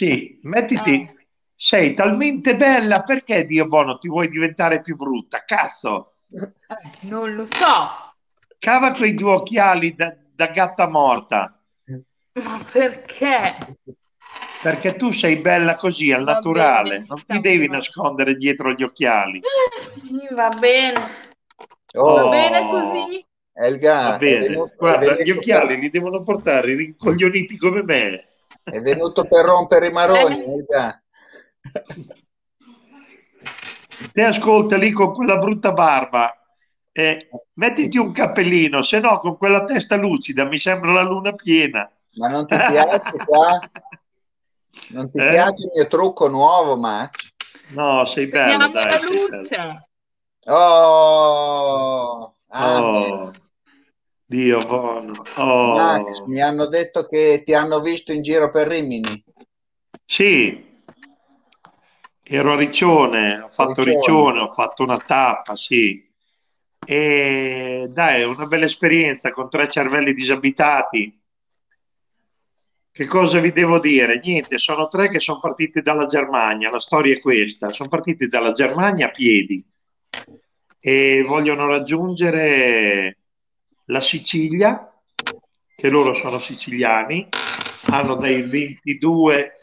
Sì, 0.00 0.38
mettiti, 0.44 0.94
eh. 0.94 1.26
sei 1.54 1.92
talmente 1.92 2.56
bella, 2.56 3.02
perché 3.02 3.44
Dio 3.44 3.66
buono 3.66 3.98
ti 3.98 4.08
vuoi 4.08 4.28
diventare 4.28 4.80
più 4.80 4.96
brutta? 4.96 5.44
Cazzo! 5.44 6.14
Eh, 6.32 6.48
non 7.00 7.34
lo 7.34 7.44
so. 7.44 8.14
Cava 8.58 8.92
quei 8.94 9.12
due 9.12 9.32
occhiali 9.32 9.94
da, 9.94 10.16
da 10.34 10.46
gatta 10.46 10.88
morta. 10.88 11.60
Ma 11.84 12.64
perché? 12.72 13.76
Perché 14.62 14.96
tu 14.96 15.10
sei 15.12 15.36
bella 15.36 15.74
così, 15.74 16.12
al 16.12 16.24
Va 16.24 16.32
naturale, 16.32 17.00
bene, 17.00 17.04
non 17.06 17.22
ti 17.26 17.38
devi 17.40 17.66
bene. 17.66 17.72
nascondere 17.72 18.36
dietro 18.36 18.72
gli 18.72 18.82
occhiali. 18.82 19.42
Va 20.30 20.48
bene. 20.48 21.10
Oh. 21.92 22.14
Va 22.14 22.28
bene 22.30 22.70
così. 22.70 23.26
Elga, 23.52 24.12
Va 24.12 24.16
bene. 24.16 24.70
Guarda, 24.78 25.22
gli 25.22 25.30
occhiali 25.30 25.78
li 25.78 25.90
devono 25.90 26.22
portare 26.22 26.74
rincoglioniti 26.74 27.58
come 27.58 27.82
me. 27.82 28.24
È 28.62 28.80
venuto 28.80 29.24
per 29.24 29.44
rompere 29.44 29.86
i 29.88 29.92
maroni. 29.92 30.42
Eh. 30.42 31.00
Te 34.12 34.24
ascolta 34.24 34.76
lì 34.76 34.92
con 34.92 35.12
quella 35.12 35.38
brutta 35.38 35.72
barba. 35.72 36.34
Eh, 36.92 37.28
mettiti 37.54 37.98
un 37.98 38.12
cappellino, 38.12 38.82
se 38.82 38.98
no 38.98 39.18
con 39.20 39.36
quella 39.36 39.64
testa 39.64 39.96
lucida 39.96 40.44
mi 40.44 40.58
sembra 40.58 40.92
la 40.92 41.02
luna 41.02 41.32
piena. 41.34 41.90
Ma 42.16 42.28
non 42.28 42.46
ti 42.46 42.56
piace 42.56 43.02
qua? 43.24 43.60
Non 44.88 45.10
ti 45.10 45.20
eh? 45.20 45.28
piace 45.28 45.62
il 45.64 45.70
mio 45.74 45.86
trucco 45.86 46.28
nuovo, 46.28 46.76
Max? 46.76 47.32
No, 47.68 48.04
sei 48.06 48.26
bello. 48.26 48.68
Dai, 48.68 48.84
la 48.84 48.98
luce. 49.00 49.88
Oh, 50.46 52.34
oh. 52.48 53.32
Dio 54.30 54.58
buono. 54.60 55.24
Oh. 55.38 55.74
Max, 55.74 56.20
mi 56.26 56.40
hanno 56.40 56.66
detto 56.66 57.04
che 57.04 57.42
ti 57.44 57.52
hanno 57.52 57.80
visto 57.80 58.12
in 58.12 58.22
giro 58.22 58.48
per 58.48 58.68
Rimini. 58.68 59.24
Sì, 60.04 60.64
ero 62.22 62.52
a 62.52 62.56
Riccione, 62.56 63.40
ho 63.40 63.48
fatto 63.48 63.82
Riccione, 63.82 63.96
Riccione 63.96 64.38
ho 64.38 64.52
fatto 64.52 64.84
una 64.84 64.98
tappa, 64.98 65.56
sì. 65.56 66.08
E 66.86 67.88
dai, 67.90 68.20
è 68.20 68.24
una 68.24 68.46
bella 68.46 68.66
esperienza 68.66 69.32
con 69.32 69.50
tre 69.50 69.68
cervelli 69.68 70.12
disabitati. 70.12 71.20
Che 72.92 73.06
cosa 73.06 73.40
vi 73.40 73.50
devo 73.50 73.80
dire? 73.80 74.20
Niente, 74.22 74.58
sono 74.58 74.86
tre 74.86 75.08
che 75.08 75.18
sono 75.18 75.40
partiti 75.40 75.82
dalla 75.82 76.06
Germania, 76.06 76.70
la 76.70 76.78
storia 76.78 77.16
è 77.16 77.18
questa, 77.18 77.70
sono 77.70 77.88
partiti 77.88 78.28
dalla 78.28 78.52
Germania 78.52 79.06
a 79.06 79.10
piedi 79.10 79.66
e 80.78 81.24
vogliono 81.26 81.66
raggiungere 81.66 83.16
la 83.90 84.00
Sicilia, 84.00 84.88
che 85.74 85.88
loro 85.88 86.14
sono 86.14 86.38
siciliani, 86.38 87.28
hanno 87.90 88.14
dai 88.14 88.42
22, 88.42 89.58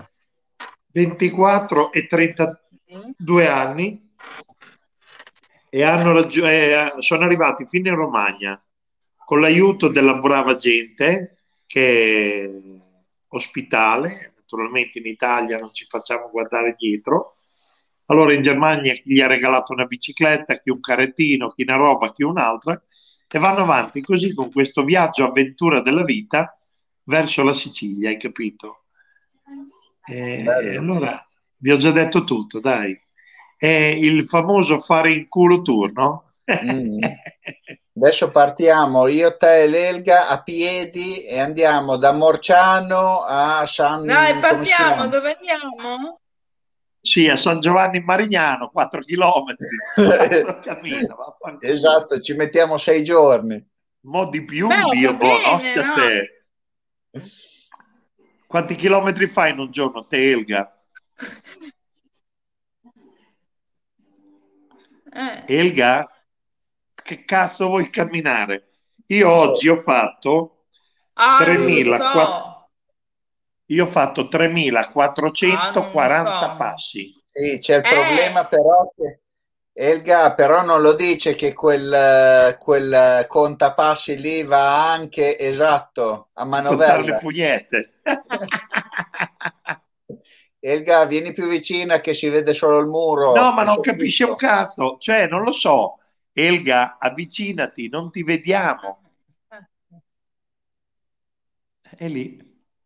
24 0.91 1.91
e 1.91 2.07
32 2.07 3.47
anni 3.47 4.05
e 5.69 5.83
raggi- 5.83 6.41
eh, 6.41 6.93
sono 6.99 7.23
arrivati 7.23 7.65
fino 7.67 7.89
in 7.89 7.95
Romagna 7.95 8.61
con 9.23 9.39
l'aiuto 9.39 9.87
della 9.87 10.15
brava 10.15 10.55
gente 10.55 11.43
che 11.65 12.43
è 12.43 12.49
ospitale, 13.29 14.33
naturalmente 14.37 14.99
in 14.99 15.05
Italia 15.05 15.57
non 15.57 15.73
ci 15.73 15.85
facciamo 15.87 16.29
guardare 16.29 16.75
dietro. 16.77 17.35
Allora 18.05 18.33
in 18.33 18.41
Germania 18.41 18.93
chi 18.93 19.13
gli 19.13 19.19
ha 19.19 19.27
regalato 19.27 19.73
una 19.73 19.85
bicicletta, 19.85 20.59
chi 20.59 20.69
un 20.69 20.79
carrettino, 20.79 21.49
chi 21.49 21.63
una 21.63 21.75
roba, 21.75 22.11
chi 22.11 22.23
un'altra 22.23 22.81
e 23.29 23.39
vanno 23.39 23.61
avanti 23.61 24.01
così 24.01 24.33
con 24.33 24.51
questo 24.51 24.83
viaggio 24.83 25.25
avventura 25.25 25.81
della 25.81 26.03
vita 26.03 26.57
verso 27.03 27.43
la 27.43 27.53
Sicilia, 27.53 28.09
hai 28.09 28.17
capito? 28.17 28.83
E, 30.05 30.43
e 30.43 30.77
allora 30.77 31.23
vi 31.57 31.71
ho 31.71 31.77
già 31.77 31.91
detto 31.91 32.23
tutto, 32.23 32.59
dai. 32.59 32.97
È 33.57 33.67
il 33.67 34.25
famoso 34.25 34.79
fare 34.79 35.11
in 35.11 35.27
culo 35.27 35.61
tour, 35.61 35.91
no? 35.91 36.29
Mm. 36.63 36.99
Adesso 37.97 38.29
partiamo 38.29 39.07
io, 39.07 39.35
te 39.37 39.63
e 39.63 39.67
l'Elga 39.67 40.27
a 40.29 40.43
piedi 40.43 41.23
e 41.23 41.39
andiamo 41.39 41.97
da 41.97 42.13
Morciano 42.13 43.23
a 43.23 43.65
San... 43.65 44.05
Dai, 44.05 44.37
partiamo, 44.37 45.07
dove 45.07 45.35
andiamo? 45.35 46.19
Sì, 47.07 47.29
a 47.29 47.37
San 47.37 47.61
Giovanni 47.61 47.99
in 47.99 48.03
Marignano, 48.03 48.69
4 48.69 48.99
chilometri. 48.99 49.65
esatto, 51.61 52.19
ci 52.19 52.33
mettiamo 52.33 52.77
sei 52.77 53.01
giorni. 53.01 53.65
Mo 54.01 54.25
di 54.25 54.43
più, 54.43 54.67
Beh, 54.67 54.89
Dio 54.91 55.15
buono, 55.15 55.39
no? 55.39 55.53
a 55.53 55.93
te. 55.93 56.45
Quanti 58.45 58.75
chilometri 58.75 59.27
fai 59.27 59.51
in 59.51 59.59
un 59.59 59.71
giorno, 59.71 60.05
te 60.05 60.31
Elga? 60.31 60.83
Eh. 65.17 65.45
Elga? 65.47 66.07
che 66.93 67.23
cazzo 67.25 67.67
vuoi 67.67 67.89
camminare? 67.89 68.67
Io 69.07 69.31
oggi 69.31 69.67
ho 69.67 69.77
fatto 69.77 70.65
ah, 71.13 71.37
3400 71.41 72.56
io 73.67 73.85
ho 73.85 73.87
fatto 73.87 74.27
3440 74.27 76.39
ah, 76.39 76.55
passi. 76.55 77.15
Sì, 77.31 77.59
c'è 77.59 77.77
il 77.77 77.85
eh. 77.85 77.89
problema 77.89 78.45
però 78.45 78.91
che 78.95 79.21
Elga 79.79 80.33
però 80.33 80.63
non 80.63 80.81
lo 80.81 80.93
dice 80.93 81.35
che 81.35 81.53
quel, 81.53 82.57
quel 82.57 83.25
contapassi 83.27 84.17
lì 84.17 84.41
va 84.41 84.91
anche 84.91 85.37
esatto 85.37 86.29
a 86.33 86.45
manovella. 86.45 86.97
le 86.97 87.19
pugnette. 87.19 87.99
Elga, 90.59 91.05
vieni 91.05 91.31
più 91.31 91.47
vicina 91.47 91.99
che 91.99 92.15
si 92.15 92.27
vede 92.27 92.55
solo 92.55 92.79
il 92.79 92.87
muro. 92.87 93.35
No, 93.35 93.53
ma 93.53 93.61
non 93.63 93.79
capisce 93.79 94.23
un 94.23 94.35
cazzo, 94.35 94.97
cioè 94.99 95.27
non 95.27 95.43
lo 95.43 95.51
so. 95.51 95.99
Elga, 96.33 96.97
avvicinati, 96.99 97.87
non 97.87 98.09
ti 98.09 98.23
vediamo. 98.23 99.03
È 101.95 102.07
lì. 102.07 102.43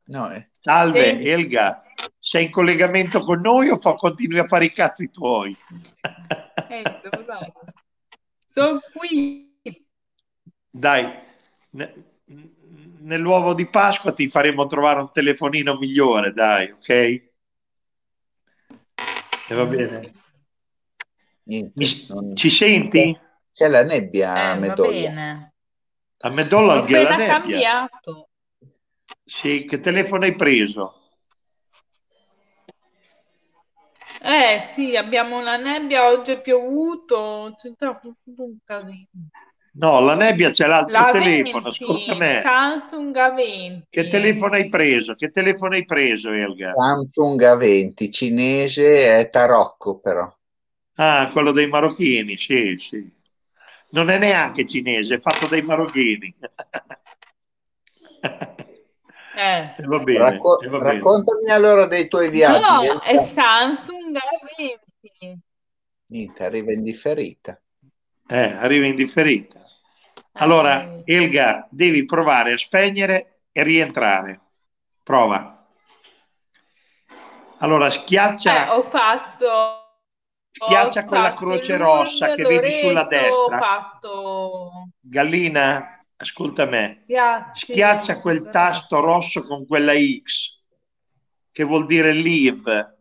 No, 0.07 0.29
eh. 0.29 0.50
Salve. 0.61 1.19
Elga, 1.19 1.83
sei 2.19 2.45
in 2.45 2.51
collegamento 2.51 3.19
con 3.21 3.41
noi 3.41 3.69
o 3.69 3.77
fa, 3.77 3.95
continui 3.95 4.37
a 4.37 4.45
fare 4.45 4.65
i 4.65 4.71
cazzi 4.71 5.09
tuoi? 5.09 5.57
Eh, 6.69 6.83
Sono 8.45 8.79
qui. 8.93 9.49
Dai, 10.69 11.11
nell'uovo 12.99 13.53
di 13.53 13.67
Pasqua 13.67 14.13
ti 14.13 14.29
faremo 14.29 14.67
trovare 14.67 15.01
un 15.01 15.11
telefonino 15.11 15.77
migliore, 15.77 16.31
dai, 16.31 16.71
ok? 16.71 16.89
E 16.89 17.31
va 19.49 19.65
bene. 19.65 20.11
Niente, 21.43 21.73
Mi, 21.75 22.05
non... 22.07 22.35
Ci 22.35 22.49
senti? 22.49 23.19
C'è 23.51 23.67
la 23.67 23.83
nebbia 23.83 24.33
a 24.33 24.55
eh, 24.55 24.59
Medolla. 24.59 25.51
A 26.19 26.29
Medolla 26.29 26.73
anche 26.73 27.01
la 27.01 27.15
nebbia. 27.15 27.39
cambiato. 27.39 28.29
Sì, 29.31 29.63
che 29.63 29.79
telefono 29.79 30.25
hai 30.25 30.35
preso? 30.35 30.95
Eh 34.21 34.59
sì, 34.61 34.97
abbiamo 34.97 35.41
la 35.41 35.55
nebbia, 35.55 36.09
oggi 36.09 36.33
è 36.33 36.41
piovuto, 36.41 37.55
c'è 37.57 37.71
tutto 37.77 38.43
un 38.43 38.57
casino. 38.65 39.07
No, 39.75 40.01
la 40.01 40.15
nebbia 40.15 40.49
c'è 40.49 40.67
l'altro 40.67 40.91
la 41.01 41.11
telefono, 41.11 41.63
20, 41.63 41.67
ascolta 41.69 42.15
me. 42.15 42.41
Samsung 42.41 43.15
A20. 43.15 43.83
Che 43.89 44.07
telefono 44.09 44.55
hai 44.55 44.67
preso? 44.67 45.15
Che 45.15 45.31
telefono 45.31 45.75
hai 45.75 45.85
preso, 45.85 46.29
Elga? 46.29 46.73
Samsung 46.77 47.41
A20, 47.41 48.11
cinese 48.11 49.17
è 49.17 49.29
tarocco 49.29 49.99
però. 49.99 50.29
Ah, 50.95 51.29
quello 51.31 51.51
dei 51.51 51.67
marocchini, 51.67 52.35
sì, 52.35 52.75
sì 52.77 53.19
non 53.91 54.09
è 54.09 54.17
neanche 54.17 54.65
cinese, 54.65 55.15
è 55.15 55.19
fatto 55.19 55.47
dai 55.47 55.61
marocchini. 55.61 56.35
Eh. 59.35 59.75
Va 59.85 59.99
bene, 59.99 60.17
Racco- 60.19 60.57
va 60.69 60.77
bene. 60.77 60.93
Raccontami 60.93 61.49
allora 61.51 61.85
dei 61.85 62.07
tuoi 62.07 62.29
viaggi. 62.29 62.87
No, 62.87 63.01
è 63.01 63.21
Samsung 63.23 64.17
A20. 64.17 65.37
Niente, 66.07 66.43
arriva 66.43 66.71
in 66.71 66.83
differita. 66.83 67.59
Eh, 68.27 68.53
arriva 68.53 68.85
in 68.85 68.95
differita. 68.95 69.61
Allora. 70.33 70.99
Elga, 71.05 71.67
devi 71.69 72.05
provare 72.05 72.53
a 72.53 72.57
spegnere 72.57 73.41
e 73.51 73.63
rientrare. 73.63 74.39
Prova. 75.03 75.65
Allora, 77.57 77.89
schiaccia. 77.89 78.67
Eh, 78.67 78.69
ho 78.69 78.81
fatto 78.81 79.81
Schiaccia 80.51 81.05
quella 81.05 81.33
croce 81.33 81.77
rossa 81.77 82.31
che 82.31 82.43
vedi 82.43 82.71
sulla 82.73 83.05
destra. 83.05 83.57
Fatto... 83.57 84.89
Gallina, 84.99 86.00
ascolta 86.21 86.65
me. 86.65 87.03
Grazie. 87.05 87.73
Schiaccia 87.73 88.19
quel 88.19 88.47
tasto 88.49 88.99
rosso 88.99 89.43
con 89.43 89.65
quella 89.65 89.93
X 89.93 90.59
che 91.51 91.63
vuol 91.63 91.85
dire 91.85 92.13
leave, 92.13 92.97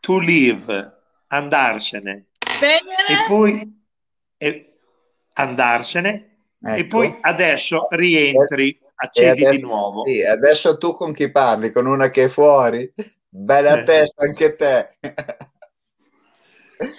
to 0.00 0.18
leave, 0.18 0.92
andarsene. 1.28 2.28
Spegnere. 2.38 3.06
E 3.08 3.24
poi 3.26 3.84
e, 4.38 4.78
andarsene. 5.34 6.38
Ecco. 6.62 6.76
E 6.76 6.86
poi 6.86 7.18
adesso 7.20 7.86
rientri, 7.90 8.80
accedi 8.94 9.44
adesso, 9.44 9.50
di 9.50 9.60
nuovo. 9.60 10.04
Sì, 10.06 10.22
adesso 10.22 10.78
tu 10.78 10.94
con 10.94 11.12
chi 11.12 11.30
parli? 11.30 11.70
Con 11.70 11.86
una 11.86 12.08
che 12.08 12.24
è 12.24 12.28
fuori? 12.28 12.92
Bella 13.28 13.80
eh. 13.80 13.82
testa 13.82 14.24
anche 14.24 14.56
te. 14.56 14.88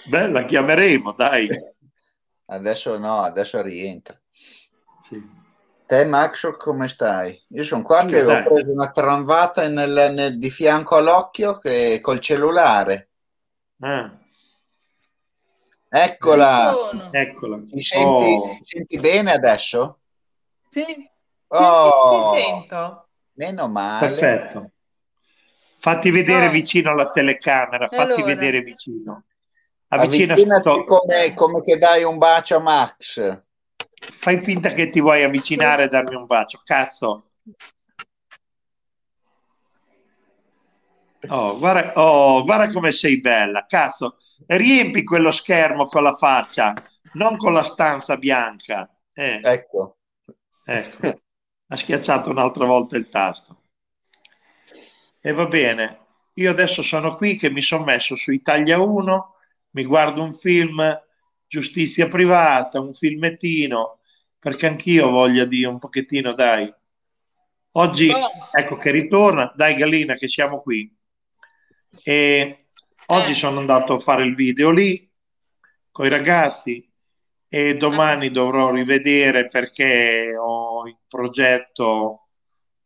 Beh, 0.10 0.28
la 0.28 0.46
chiameremo, 0.46 1.14
dai. 1.14 1.48
Adesso 2.46 2.98
no, 2.98 3.22
adesso 3.22 3.62
rientra. 3.62 4.20
Sì. 5.02 5.37
Te 5.88 6.04
Max 6.04 6.58
come 6.58 6.90
stai? 6.90 7.42
Io 7.52 7.64
sono 7.64 7.82
qua 7.82 8.04
che 8.04 8.22
ho 8.22 8.44
preso 8.44 8.72
una 8.72 8.92
tramvata 8.92 9.66
nel, 9.70 10.12
nel, 10.14 10.38
di 10.38 10.50
fianco 10.50 10.98
all'occhio 10.98 11.58
che, 11.58 12.00
col 12.02 12.20
cellulare. 12.20 13.10
Ah. 13.80 14.14
Eccola. 15.88 17.10
Eccola. 17.10 17.62
Ti 17.70 17.80
senti, 17.80 18.34
oh. 18.34 18.50
ti 18.50 18.62
senti 18.66 19.00
bene 19.00 19.32
adesso? 19.32 20.00
Sì. 20.70 21.10
Oh. 21.48 22.34
Ti 22.34 22.42
sento. 22.42 23.08
Meno 23.36 23.68
male. 23.70 24.10
Perfetto. 24.10 24.72
Fatti 25.80 26.12
vedere 26.12 26.48
no. 26.48 26.52
vicino 26.52 26.92
alla 26.92 27.12
telecamera, 27.12 27.88
fatti 27.88 28.02
allora. 28.02 28.24
vedere 28.26 28.62
vicino. 28.62 29.24
Avvicinati 29.88 30.44
come, 30.84 31.34
come 31.34 31.62
che 31.62 31.78
dai 31.78 32.04
un 32.04 32.18
bacio 32.18 32.58
a 32.58 32.60
Max. 32.60 33.46
Fai 34.12 34.42
finta 34.42 34.70
che 34.70 34.90
ti 34.90 35.00
vuoi 35.00 35.24
avvicinare 35.24 35.84
e 35.84 35.88
darmi 35.88 36.16
un 36.16 36.26
bacio, 36.26 36.62
cazzo. 36.64 37.32
Oh, 41.30 41.58
guarda, 41.58 41.94
oh, 41.96 42.44
guarda 42.44 42.70
come 42.72 42.92
sei 42.92 43.20
bella, 43.20 43.66
cazzo. 43.66 44.18
Riempi 44.46 45.04
quello 45.04 45.32
schermo 45.32 45.88
con 45.88 46.04
la 46.04 46.16
faccia, 46.16 46.74
non 47.14 47.38
con 47.38 47.54
la 47.54 47.64
stanza 47.64 48.18
bianca. 48.18 48.90
Eh. 49.14 49.40
Ecco. 49.44 49.98
ecco. 50.64 51.22
Ha 51.70 51.76
schiacciato 51.76 52.30
un'altra 52.30 52.66
volta 52.66 52.96
il 52.96 53.10
tasto. 53.10 53.64
E 55.20 55.32
va 55.34 55.48
bene. 55.48 56.06
Io 56.36 56.50
adesso 56.50 56.82
sono 56.82 57.16
qui 57.16 57.36
che 57.36 57.50
mi 57.50 57.62
sono 57.62 57.84
messo 57.84 58.16
su 58.16 58.32
Italia 58.32 58.80
1 58.80 59.36
mi 59.78 59.86
guardo 59.86 60.24
un 60.24 60.34
film 60.34 60.84
giustizia 61.46 62.08
privata, 62.08 62.80
un 62.80 62.94
filmettino, 62.94 63.97
perché 64.40 64.68
anch'io 64.68 65.10
voglia 65.10 65.46
di 65.46 65.64
un 65.64 65.80
pochettino, 65.80 66.34
dai. 66.34 66.72
Oggi, 67.72 68.12
ecco 68.52 68.76
che 68.78 68.92
ritorna, 68.92 69.52
dai 69.56 69.76
Gallina 69.76 70.16
che 70.16 70.28
siamo 70.28 70.62
qui. 70.62 70.96
E 72.04 72.68
oggi 73.08 73.32
eh. 73.32 73.36
sono 73.36 73.60
andato 73.60 73.94
a 73.94 74.00
fare 74.00 74.24
il 74.24 74.36
video 74.36 74.72
lì 74.72 75.10
con 75.92 76.06
i 76.06 76.10
ragazzi 76.10 76.88
e 77.50 77.78
domani 77.78 78.30
dovrò 78.30 78.72
rivedere 78.72 79.48
perché 79.48 80.36
ho 80.38 80.88
in 80.88 80.98
progetto 81.08 82.28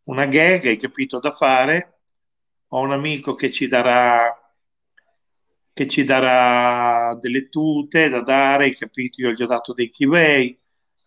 una 0.04 0.26
gag, 0.26 0.66
hai 0.68 0.78
capito, 0.78 1.20
da 1.20 1.32
fare. 1.32 2.02
Ho 2.70 2.80
un 2.80 2.92
amico 2.92 3.34
che 3.34 3.52
ci 3.52 3.68
darà 3.68 4.36
che 5.74 5.88
ci 5.88 6.04
darà 6.04 7.16
delle 7.20 7.50
tute 7.50 8.10
da 8.10 8.22
dare, 8.22 8.74
capito? 8.74 9.22
Io 9.22 9.32
gli 9.32 9.42
ho 9.42 9.48
dato 9.48 9.74
dei 9.74 9.90
keyway, 9.90 10.58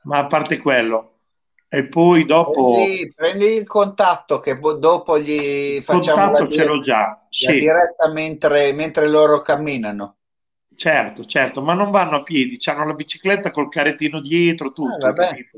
ma 0.05 0.19
a 0.19 0.27
parte 0.27 0.59
quello. 0.59 1.11
E 1.69 1.89
poi 1.89 2.25
dopo... 2.25 2.75
Prendi, 2.75 3.13
prendi 3.15 3.47
il 3.47 3.67
contatto 3.67 4.39
che 4.39 4.59
dopo 4.59 5.19
gli 5.19 5.81
facciamo 5.83 6.27
contatto 6.27 6.45
la, 6.45 6.51
ce 6.51 6.65
l'ho 6.65 6.81
già, 6.81 7.27
sì. 7.29 7.53
diretta 7.53 8.09
mentre, 8.13 8.73
mentre 8.73 9.09
loro 9.09 9.41
camminano. 9.41 10.17
Certo, 10.77 11.25
certo, 11.25 11.63
ma 11.63 11.75
non 11.75 11.91
vanno 11.91 12.17
a 12.17 12.23
piedi, 12.23 12.59
hanno 12.67 12.87
la 12.87 12.95
bicicletta 12.95 13.51
col 13.51 13.69
carettino 13.69 14.21
dietro, 14.21 14.73
tutto. 14.73 15.07
Eh, 15.15 15.51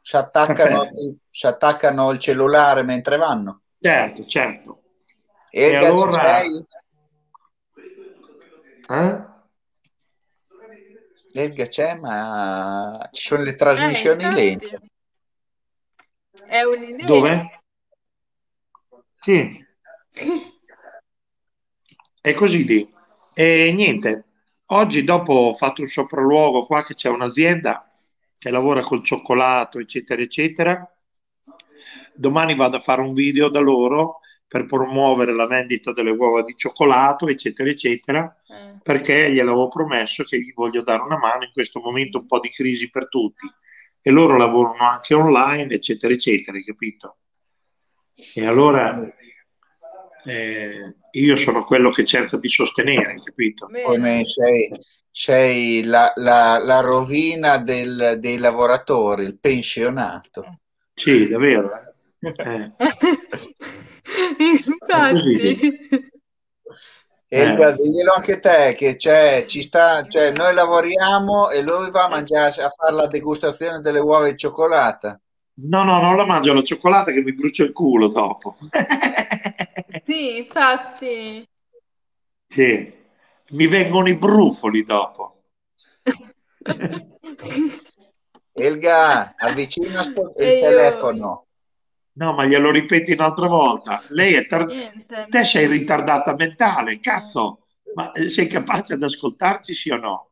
si, 0.00 0.16
attaccano, 0.16 0.88
si 1.30 1.46
attaccano, 1.46 2.10
il 2.12 2.18
cellulare 2.18 2.82
mentre 2.82 3.16
vanno. 3.16 3.62
Certo, 3.80 4.24
certo. 4.24 4.82
E, 5.50 5.70
e 5.70 5.76
allora... 5.76 6.42
Eh? 8.88 9.34
Elga 11.40 11.66
c'è, 11.66 11.94
ma 11.94 13.08
ci 13.12 13.26
sono 13.28 13.42
le 13.42 13.54
trasmissioni 13.54 14.24
eh, 14.24 14.30
lente. 14.30 14.80
È 16.46 16.62
un'idea. 16.62 17.06
Dove? 17.06 17.62
Sì. 19.20 19.64
È 22.20 22.34
così 22.34 22.64
di. 22.64 22.94
E 23.34 23.72
niente, 23.74 24.24
oggi 24.66 25.04
dopo 25.04 25.32
ho 25.32 25.54
fatto 25.54 25.82
un 25.82 25.88
sopralluogo 25.88 26.66
qua 26.66 26.82
che 26.84 26.94
c'è 26.94 27.08
un'azienda 27.08 27.86
che 28.38 28.50
lavora 28.50 28.82
col 28.82 29.02
cioccolato, 29.02 29.78
eccetera, 29.78 30.22
eccetera. 30.22 30.90
Domani 32.14 32.54
vado 32.54 32.76
a 32.76 32.80
fare 32.80 33.00
un 33.02 33.12
video 33.12 33.48
da 33.48 33.60
loro 33.60 34.20
per 34.48 34.66
promuovere 34.66 35.34
la 35.34 35.46
vendita 35.46 35.92
delle 35.92 36.10
uova 36.10 36.42
di 36.42 36.54
cioccolato, 36.56 37.26
eccetera, 37.26 37.68
eccetera, 37.68 38.42
eh. 38.48 38.78
perché 38.82 39.30
gliel'avevo 39.32 39.68
promesso 39.68 40.22
che 40.22 40.40
gli 40.40 40.52
voglio 40.54 40.82
dare 40.82 41.02
una 41.02 41.18
mano 41.18 41.44
in 41.44 41.50
questo 41.52 41.80
momento 41.80 42.18
un 42.18 42.26
po' 42.26 42.38
di 42.38 42.50
crisi 42.50 42.88
per 42.88 43.08
tutti. 43.08 43.46
E 44.00 44.10
loro 44.10 44.36
lavorano 44.36 44.88
anche 44.88 45.14
online, 45.14 45.74
eccetera, 45.74 46.14
eccetera, 46.14 46.56
hai 46.56 46.62
capito? 46.62 47.16
E 48.34 48.46
allora 48.46 49.12
eh, 50.24 50.94
io 51.10 51.36
sono 51.36 51.64
quello 51.64 51.90
che 51.90 52.04
cerca 52.04 52.36
di 52.36 52.48
sostenere, 52.48 53.16
capito? 53.22 53.68
Come 53.84 54.24
sei, 54.24 54.70
sei 55.10 55.82
la, 55.82 56.12
la, 56.14 56.62
la, 56.62 56.80
rovina 56.80 57.58
del, 57.58 58.18
dei 58.20 58.38
lavoratori, 58.38 59.24
il 59.24 59.38
pensionato. 59.40 60.60
Sì, 60.94 61.28
davvero. 61.28 61.72
Eh. 62.20 62.72
Infatti. 64.38 66.14
E 67.28 67.40
eh. 67.40 67.74
diglielo 67.74 68.12
anche 68.12 68.38
te 68.38 68.74
che 68.76 68.94
c'è, 68.94 69.46
ci 69.46 69.62
sta, 69.62 70.06
cioè, 70.06 70.30
noi 70.30 70.54
lavoriamo 70.54 71.50
e 71.50 71.60
lui 71.60 71.90
va 71.90 72.04
a 72.04 72.08
mangiare 72.08 72.62
a 72.62 72.68
fare 72.68 72.94
la 72.94 73.08
degustazione 73.08 73.80
delle 73.80 73.98
uova 73.98 74.28
di 74.28 74.36
cioccolata. 74.36 75.20
No, 75.58 75.82
no, 75.82 76.00
non 76.00 76.16
la 76.16 76.24
mangio 76.24 76.52
la 76.52 76.62
cioccolata 76.62 77.10
che 77.10 77.22
mi 77.22 77.34
brucia 77.34 77.64
il 77.64 77.72
culo 77.72 78.08
dopo. 78.08 78.56
sì, 80.04 80.36
infatti. 80.38 81.48
Sì, 82.46 82.92
mi 83.50 83.66
vengono 83.66 84.08
i 84.08 84.16
brufoli 84.16 84.84
dopo. 84.84 85.42
Elga, 88.52 89.34
avvicina 89.36 90.02
il 90.02 90.12
telefono. 90.34 91.45
No, 92.16 92.32
ma 92.32 92.46
glielo 92.46 92.70
ripeti 92.70 93.12
un'altra 93.12 93.46
volta. 93.46 94.02
Lei 94.08 94.34
è 94.34 94.46
tar- 94.46 94.66
te 95.28 95.44
sei 95.44 95.66
ritardata 95.66 96.34
mentale, 96.34 96.98
cazzo. 96.98 97.66
Ma 97.94 98.10
sei 98.26 98.46
capace 98.46 98.96
di 98.96 99.04
ascoltarci, 99.04 99.74
sì 99.74 99.90
o 99.90 99.96
no? 99.96 100.30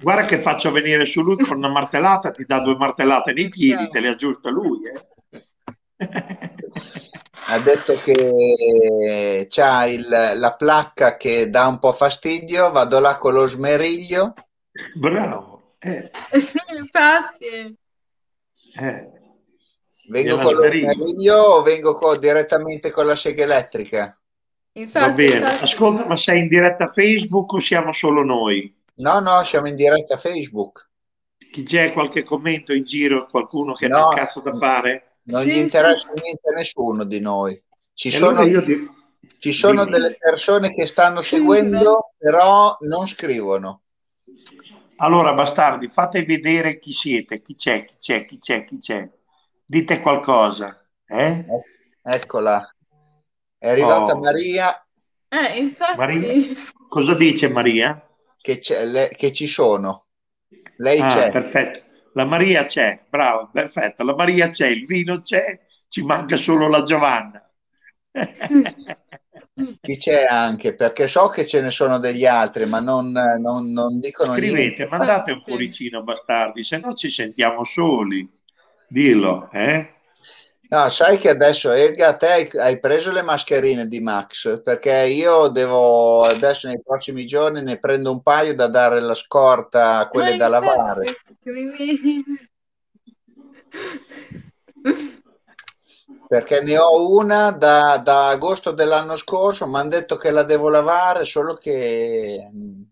Guarda 0.00 0.26
che 0.26 0.40
faccio 0.40 0.70
venire 0.70 1.06
su 1.06 1.22
lui 1.22 1.36
con 1.38 1.56
una 1.56 1.68
martellata, 1.68 2.30
ti 2.30 2.44
dà 2.44 2.60
due 2.60 2.76
martellate 2.76 3.32
nei 3.32 3.48
piedi, 3.48 3.88
te 3.88 4.00
le 4.00 4.08
aggiusta 4.08 4.50
lui. 4.50 4.80
Eh? 4.86 5.04
ha 7.48 7.58
detto 7.58 7.94
che 7.94 9.46
c'ha 9.48 9.86
il, 9.86 10.06
la 10.08 10.54
placca 10.54 11.16
che 11.16 11.48
dà 11.48 11.66
un 11.66 11.78
po' 11.78 11.92
fastidio, 11.92 12.70
vado 12.70 13.00
là 13.00 13.16
con 13.16 13.32
lo 13.32 13.46
smeriglio. 13.46 14.34
Bravo. 14.94 15.76
Eh. 15.78 16.10
infatti. 16.76 17.76
Eh. 18.78 19.24
Vengo 20.08 20.38
con 20.38 20.54
lo 20.54 20.70
smeriglio 20.70 21.36
o 21.36 21.62
vengo 21.62 21.96
con, 21.96 22.18
direttamente 22.18 22.90
con 22.90 23.06
la 23.06 23.16
sega 23.16 23.44
elettrica? 23.44 24.18
Infatti, 24.72 25.08
Va 25.08 25.12
bene. 25.12 25.34
Infatti. 25.36 25.64
Ascolta, 25.64 26.06
ma 26.06 26.16
sei 26.16 26.40
in 26.40 26.48
diretta 26.48 26.90
Facebook 26.92 27.52
o 27.52 27.60
siamo 27.60 27.92
solo 27.92 28.22
noi? 28.22 28.74
No, 28.96 29.20
no, 29.20 29.42
siamo 29.42 29.68
in 29.68 29.76
diretta 29.76 30.16
Facebook. 30.16 30.88
Chi 31.50 31.62
c'è 31.62 31.92
qualche 31.92 32.22
commento 32.22 32.72
in 32.72 32.84
giro, 32.84 33.26
qualcuno 33.26 33.72
che 33.72 33.88
no, 33.88 33.96
ha 33.98 34.04
un 34.08 34.14
cazzo 34.14 34.40
da 34.40 34.54
fare? 34.54 35.18
Non 35.24 35.42
sì, 35.42 35.48
gli 35.48 35.56
interessa 35.56 36.10
sì. 36.14 36.20
niente 36.20 36.48
a 36.50 36.54
nessuno 36.54 37.04
di 37.04 37.20
noi. 37.20 37.60
Ci 37.92 38.08
e 38.08 38.10
sono, 38.10 38.38
allora 38.38 38.62
ti... 38.62 38.90
ci 39.38 39.52
sono 39.52 39.84
delle 39.86 40.16
persone 40.18 40.72
che 40.72 40.86
stanno 40.86 41.22
seguendo, 41.22 42.12
però 42.18 42.76
non 42.80 43.06
scrivono. 43.06 43.82
Allora, 44.96 45.34
bastardi, 45.34 45.88
fate 45.88 46.24
vedere 46.24 46.78
chi 46.78 46.92
siete, 46.92 47.40
chi 47.40 47.54
c'è, 47.54 47.84
chi 47.84 47.94
c'è, 47.98 48.24
chi 48.26 48.38
c'è, 48.38 48.64
chi 48.64 48.78
c'è. 48.78 49.08
Dite 49.66 50.00
qualcosa. 50.00 50.80
Eh? 51.04 51.44
Eccola. 52.02 52.74
È 53.58 53.68
arrivata 53.68 54.14
oh. 54.14 54.20
Maria. 54.20 54.86
Eh, 55.28 55.58
infatti. 55.58 55.98
Maria? 55.98 56.32
Cosa 56.88 57.14
dice 57.14 57.48
Maria? 57.48 58.06
che, 58.54 58.84
le, 58.84 59.08
che 59.16 59.32
ci 59.32 59.46
sono. 59.48 60.06
Lei 60.76 61.00
ah, 61.00 61.06
c'è. 61.06 61.30
Perfetto. 61.32 61.84
La 62.12 62.24
Maria 62.24 62.64
c'è, 62.64 63.04
bravo, 63.08 63.50
perfetto. 63.52 64.04
La 64.04 64.14
Maria 64.14 64.48
c'è, 64.48 64.68
il 64.68 64.86
vino 64.86 65.20
c'è, 65.20 65.58
ci 65.88 66.02
manca 66.02 66.36
solo 66.36 66.68
la 66.68 66.82
Giovanna. 66.82 67.42
Chi 69.80 69.96
c'è 69.96 70.24
anche? 70.24 70.74
Perché 70.74 71.08
so 71.08 71.28
che 71.28 71.46
ce 71.46 71.60
ne 71.60 71.70
sono 71.70 71.98
degli 71.98 72.24
altri, 72.24 72.66
ma 72.66 72.80
non, 72.80 73.10
non, 73.10 73.70
non 73.70 73.98
dicono 73.98 74.32
Scrivete, 74.32 74.56
niente. 74.56 74.86
mandate 74.86 75.32
un 75.32 75.42
cuoricino, 75.42 76.02
bastardi, 76.02 76.62
se 76.62 76.78
no 76.78 76.94
ci 76.94 77.10
sentiamo 77.10 77.64
soli. 77.64 78.26
Dillo, 78.88 79.48
eh? 79.52 79.90
No, 80.68 80.88
sai 80.90 81.18
che 81.18 81.28
adesso 81.28 81.70
Elga, 81.70 82.16
te 82.16 82.48
hai 82.58 82.80
preso 82.80 83.12
le 83.12 83.22
mascherine 83.22 83.86
di 83.86 84.00
Max 84.00 84.60
perché 84.62 85.06
io 85.06 85.46
devo 85.46 86.22
adesso 86.22 86.66
nei 86.66 86.82
prossimi 86.82 87.24
giorni 87.24 87.62
ne 87.62 87.78
prendo 87.78 88.10
un 88.10 88.20
paio 88.20 88.52
da 88.54 88.66
dare 88.66 89.00
la 89.00 89.14
scorta 89.14 89.98
a 89.98 90.08
quelle 90.08 90.36
da 90.36 90.48
lavare. 90.48 91.04
Perché 96.28 96.60
ne 96.62 96.78
ho 96.78 97.16
una 97.16 97.52
da, 97.52 98.00
da 98.02 98.28
agosto 98.28 98.72
dell'anno 98.72 99.14
scorso, 99.14 99.68
mi 99.68 99.76
hanno 99.76 99.90
detto 99.90 100.16
che 100.16 100.32
la 100.32 100.42
devo 100.42 100.68
lavare, 100.68 101.24
solo 101.24 101.54
che 101.54 102.50
mm, 102.52 102.82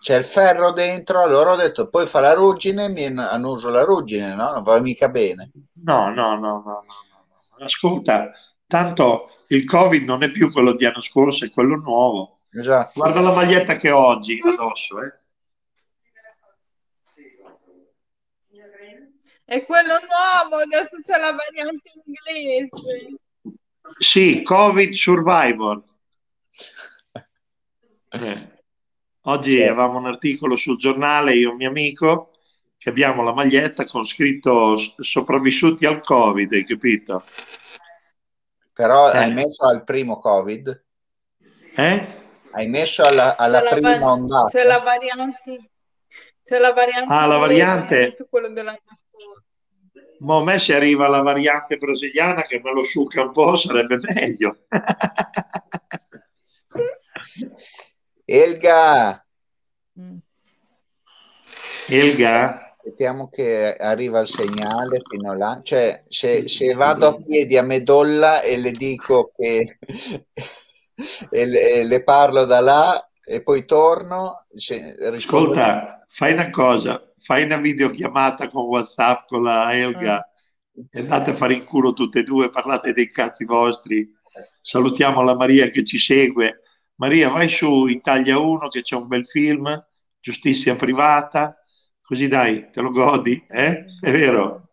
c'è 0.00 0.16
il 0.16 0.24
ferro 0.24 0.72
dentro, 0.72 1.22
allora 1.22 1.52
ho 1.52 1.56
detto 1.56 1.88
poi 1.88 2.06
fa 2.06 2.20
la 2.20 2.34
ruggine, 2.34 2.88
mi 2.88 3.04
annuso 3.04 3.68
la 3.68 3.84
ruggine, 3.84 4.34
no? 4.34 4.52
Non 4.52 4.62
va 4.62 4.80
mica 4.80 5.08
bene. 5.08 5.50
No, 5.84 6.08
no, 6.10 6.34
no, 6.34 6.62
no, 6.64 6.84
no 6.86 7.64
ascolta, 7.64 8.32
tanto 8.66 9.28
il 9.48 9.64
Covid 9.64 10.04
non 10.04 10.22
è 10.22 10.30
più 10.30 10.52
quello 10.52 10.74
di 10.74 10.84
anno 10.84 11.00
scorso, 11.00 11.44
è 11.44 11.50
quello 11.50 11.76
nuovo. 11.76 12.40
Esatto. 12.50 12.92
Guarda 12.94 13.20
la 13.20 13.32
maglietta 13.32 13.74
che 13.74 13.90
ho 13.90 13.98
oggi 13.98 14.40
addosso, 14.44 15.02
eh. 15.02 15.12
È 19.44 19.64
quello 19.64 19.94
nuovo, 19.94 20.62
adesso 20.62 20.98
c'è 21.00 21.18
la 21.18 21.32
variante 21.32 21.90
inglese. 22.04 23.18
Sì, 23.98 24.42
Covid 24.42 24.92
Survivor. 24.92 25.82
Eh. 28.10 28.57
Oggi 29.28 29.50
sì. 29.50 29.62
avevamo 29.62 29.98
un 29.98 30.06
articolo 30.06 30.56
sul 30.56 30.78
giornale, 30.78 31.34
io 31.34 31.48
e 31.48 31.50
un 31.50 31.58
mio 31.58 31.68
amico, 31.68 32.38
che 32.78 32.88
abbiamo 32.88 33.22
la 33.22 33.34
maglietta 33.34 33.84
con 33.84 34.06
scritto 34.06 34.74
sopravvissuti 34.96 35.84
al 35.84 36.00
Covid, 36.00 36.50
hai 36.54 36.64
capito? 36.64 37.24
Però 38.72 39.12
eh. 39.12 39.18
hai 39.18 39.32
messo 39.32 39.66
al 39.66 39.84
primo 39.84 40.18
Covid? 40.18 40.84
Eh? 41.76 42.16
Hai 42.52 42.68
messo 42.68 43.04
alla, 43.04 43.36
alla 43.36 43.60
prima 43.60 43.98
va- 43.98 44.12
ondata? 44.12 44.48
C'è 44.48 44.64
la 44.64 44.78
variante. 44.78 45.70
C'è 46.42 46.58
la 46.58 46.72
variante. 46.72 47.12
Ah, 47.12 47.26
la 47.26 47.36
variante. 47.36 48.16
Quello 48.30 48.48
dell'anno 48.48 48.78
scorso. 48.78 49.42
Ma 50.20 50.38
a 50.38 50.42
me 50.42 50.58
se 50.58 50.74
arriva 50.74 51.06
la 51.06 51.20
variante 51.20 51.76
brasiliana 51.76 52.46
che 52.46 52.62
me 52.64 52.72
lo 52.72 52.82
succa 52.82 53.22
un 53.22 53.32
po' 53.32 53.56
sarebbe 53.56 53.98
meglio. 54.00 54.56
Elga. 58.30 59.24
Mm. 59.98 60.18
Elga. 61.88 62.74
Aspettiamo 62.76 63.30
che 63.30 63.74
arriva 63.74 64.20
il 64.20 64.28
segnale 64.28 65.00
fino 65.08 65.34
là. 65.34 65.60
Cioè, 65.62 66.02
se, 66.06 66.46
se 66.46 66.74
vado 66.74 67.06
a 67.06 67.22
piedi 67.22 67.56
a 67.56 67.62
Medolla 67.62 68.42
e 68.42 68.58
le 68.58 68.72
dico 68.72 69.32
che 69.34 69.78
e 71.30 71.46
le, 71.46 71.72
e 71.72 71.84
le, 71.84 72.04
parlo 72.04 72.44
da 72.44 72.60
là 72.60 73.10
e 73.24 73.42
poi 73.42 73.64
torno. 73.64 74.44
Se, 74.52 74.94
Ascolta, 75.10 76.04
fai 76.08 76.34
una 76.34 76.50
cosa, 76.50 77.10
fai 77.18 77.44
una 77.44 77.56
videochiamata 77.56 78.50
con 78.50 78.64
WhatsApp 78.64 79.26
con 79.26 79.42
la 79.42 79.74
Elga 79.74 80.22
e 80.90 81.00
andate 81.00 81.30
a 81.30 81.34
fare 81.34 81.54
in 81.54 81.64
culo 81.64 81.94
tutte 81.94 82.18
e 82.18 82.24
due, 82.24 82.50
parlate 82.50 82.92
dei 82.92 83.08
cazzi 83.08 83.46
vostri. 83.46 84.06
Salutiamo 84.60 85.22
la 85.22 85.34
Maria 85.34 85.70
che 85.70 85.82
ci 85.82 85.96
segue. 85.98 86.58
Maria, 86.98 87.28
vai 87.28 87.48
su 87.48 87.86
Italia 87.86 88.38
1 88.38 88.68
che 88.68 88.82
c'è 88.82 88.96
un 88.96 89.06
bel 89.06 89.24
film, 89.24 89.86
giustizia 90.18 90.74
privata, 90.74 91.56
così 92.02 92.26
dai, 92.26 92.70
te 92.70 92.80
lo 92.80 92.90
godi, 92.90 93.44
eh? 93.48 93.84
È 94.00 94.10
vero? 94.10 94.70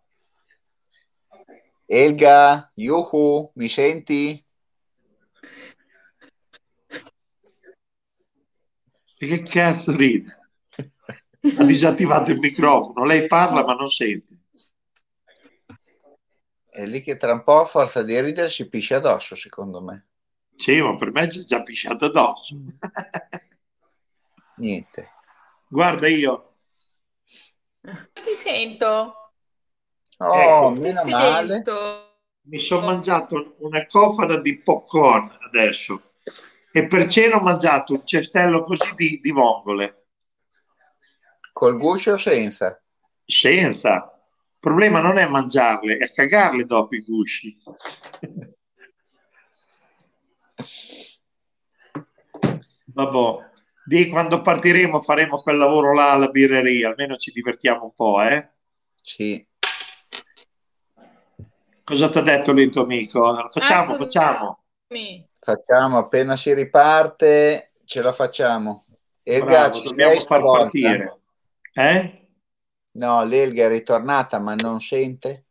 Elga, 1.86 2.72
Yuhu, 2.74 3.52
mi 3.56 3.70
senti? 3.70 4.44
E 9.18 9.28
che 9.28 9.44
cazzo 9.44 9.96
ride? 9.96 10.40
Ha 11.58 11.64
disattivato 11.64 12.32
il 12.32 12.40
microfono, 12.40 13.06
lei 13.06 13.28
parla 13.28 13.64
ma 13.64 13.76
non 13.76 13.90
sente. 13.90 14.40
È 16.68 16.84
lì 16.88 17.04
che 17.04 17.18
tra 17.18 17.34
un 17.34 17.44
po' 17.44 17.60
a 17.62 17.66
forza 17.66 18.02
di 18.02 18.20
ridere 18.20 18.50
si 18.50 18.68
piscia 18.68 18.98
addosso, 18.98 19.36
secondo 19.36 19.80
me. 19.80 20.08
Sì, 20.56 20.82
ma 20.82 20.96
per 20.96 21.12
me 21.12 21.28
c'è 21.28 21.42
già 21.42 21.62
pisciato 21.62 22.06
addosso. 22.06 22.56
Niente. 24.58 25.12
Guarda 25.68 26.08
io. 26.08 26.54
Ti 27.82 28.36
sento. 28.36 29.32
Oh, 30.18 30.34
Ecco. 30.34 30.74
Ti 30.74 30.80
meno 30.82 31.04
male. 31.06 31.48
sento. 31.48 32.10
Mi 32.48 32.60
sono 32.60 32.86
mangiato 32.86 33.56
una 33.60 33.86
cofana 33.88 34.38
di 34.38 34.62
popcorn 34.62 35.36
adesso 35.48 36.12
e 36.72 36.88
per 36.88 37.08
cena 37.08 37.38
ho 37.38 37.42
mangiato 37.42 37.94
un 37.94 38.06
cestello 38.06 38.62
così 38.62 38.94
di, 38.96 39.20
di 39.22 39.32
vongole. 39.32 40.08
Col 41.54 41.78
guscio 41.78 42.12
o 42.12 42.18
senza? 42.18 42.82
Senza. 43.26 44.12
Il 44.22 44.58
problema 44.60 45.00
non 45.00 45.18
è 45.18 45.26
mangiarle, 45.26 45.98
è 45.98 46.12
cagarle 46.12 46.66
dopo 46.66 46.96
i 46.96 47.02
gusci. 47.02 47.58
Vabbè, 52.94 53.50
di 53.86 54.10
quando 54.10 54.42
partiremo 54.42 55.02
faremo 55.02 55.42
quel 55.42 55.58
lavoro 55.58 55.94
là 55.94 56.12
alla 56.14 56.30
birreria, 56.30 56.90
almeno 56.90 57.16
ci 57.18 57.32
divertiamo 57.32 57.84
un 57.86 57.94
po', 57.94 58.22
eh? 58.22 58.50
Sì. 59.02 59.46
Cosa 61.84 62.10
ti 62.10 62.18
ha 62.18 62.22
detto 62.22 62.52
lì 62.52 62.64
il 62.64 62.72
tuo 62.72 62.84
amico? 62.84 63.48
Facciamo, 63.52 63.94
Eccomi. 63.94 63.98
facciamo. 64.00 64.64
Mi. 64.88 65.28
Facciamo, 65.40 65.98
appena 66.00 66.36
si 66.36 66.54
riparte, 66.54 67.74
ce 67.86 68.02
la 68.02 68.12
facciamo. 68.12 68.86
Elga, 69.22 69.46
Bravo, 69.46 69.74
ci 69.74 69.84
dobbiamo 69.84 70.12
far 70.14 70.22
stavolta? 70.22 70.62
partire. 70.64 71.20
Eh? 71.74 72.28
No, 72.94 73.24
l'Elga 73.24 73.66
è 73.66 73.68
ritornata, 73.68 74.40
ma 74.40 74.56
non 74.56 74.80
sente? 74.80 75.44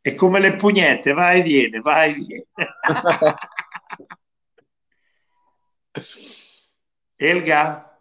È 0.00 0.14
come 0.14 0.40
le 0.40 0.56
pugnette, 0.56 1.12
vai 1.12 1.40
e 1.40 1.42
viene, 1.42 1.80
vai 1.80 2.10
e 2.10 2.14
viene. 2.14 2.46
Elga, 7.16 7.98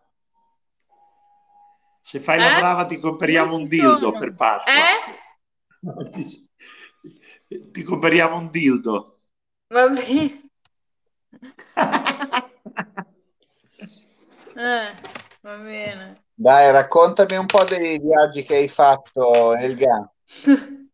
se 2.01 2.19
fai 2.19 2.39
la 2.39 2.56
Eh? 2.56 2.60
brava 2.60 2.86
ti 2.86 2.97
compriamo 2.97 3.56
un 3.56 3.63
dildo 3.65 3.99
sono. 3.99 4.19
per 4.19 4.34
Pasqua. 4.36 4.73
Eh? 4.73 5.19
Ti 7.71 7.84
compriamo 7.84 8.38
un 8.38 8.49
dildo. 8.49 9.19
Va 9.67 9.88
bene. 9.89 10.49
Eh, 14.54 14.93
va 15.43 15.56
bene. 15.58 16.23
Dai, 16.34 16.71
raccontami 16.71 17.38
un 17.38 17.45
po' 17.45 17.63
dei 17.63 17.97
viaggi 17.99 18.43
che 18.43 18.56
hai 18.58 18.67
fatto, 18.67 19.56
Elga. 19.56 20.12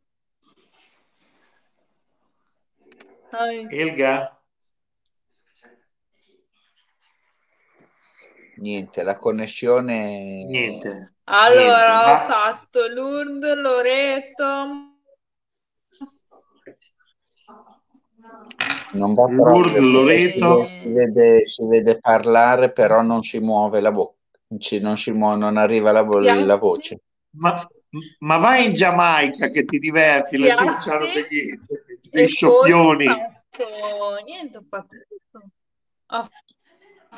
Elga, 3.71 4.36
Niente, 8.59 9.03
la 9.03 9.17
connessione... 9.17 10.43
niente. 10.45 11.13
Allora, 11.25 12.01
Niente, 12.01 12.11
ho 12.11 12.27
ma- 12.27 12.33
fatto 12.33 12.87
Lourdes, 12.87 13.55
Loreto. 13.55 14.43
Non 18.93 19.13
va 19.13 19.25
Lourdes. 19.27 19.81
Loreto. 19.81 20.65
Si 20.65 20.87
vede, 20.89 21.45
si 21.45 21.67
vede 21.67 21.99
parlare, 21.99 22.71
però 22.71 23.01
non 23.01 23.21
si 23.21 23.39
muove 23.39 23.79
la 23.81 23.91
bocca. 23.91 24.15
Non, 24.81 24.97
si 24.97 25.11
muove, 25.11 25.37
non 25.37 25.57
arriva 25.57 25.91
la, 25.91 26.01
vo- 26.03 26.19
Piatti. 26.19 26.43
la 26.45 26.55
voce. 26.55 27.01
Ma, 27.31 27.67
ma 28.19 28.37
vai 28.37 28.65
in 28.65 28.73
Giamaica 28.73 29.49
che 29.49 29.65
ti 29.65 29.77
diverti, 29.77 30.37
laggiù 30.37 30.55
Piatti. 30.65 30.89
c'hanno 30.89 31.05
degli, 32.11 32.27
sciocchioni. 32.27 33.05
fatto 33.05 34.23
niente, 34.25 34.57
ho 34.57 34.63
fatto 34.67 34.95
tutto. 35.07 35.49
Ho 36.09 36.29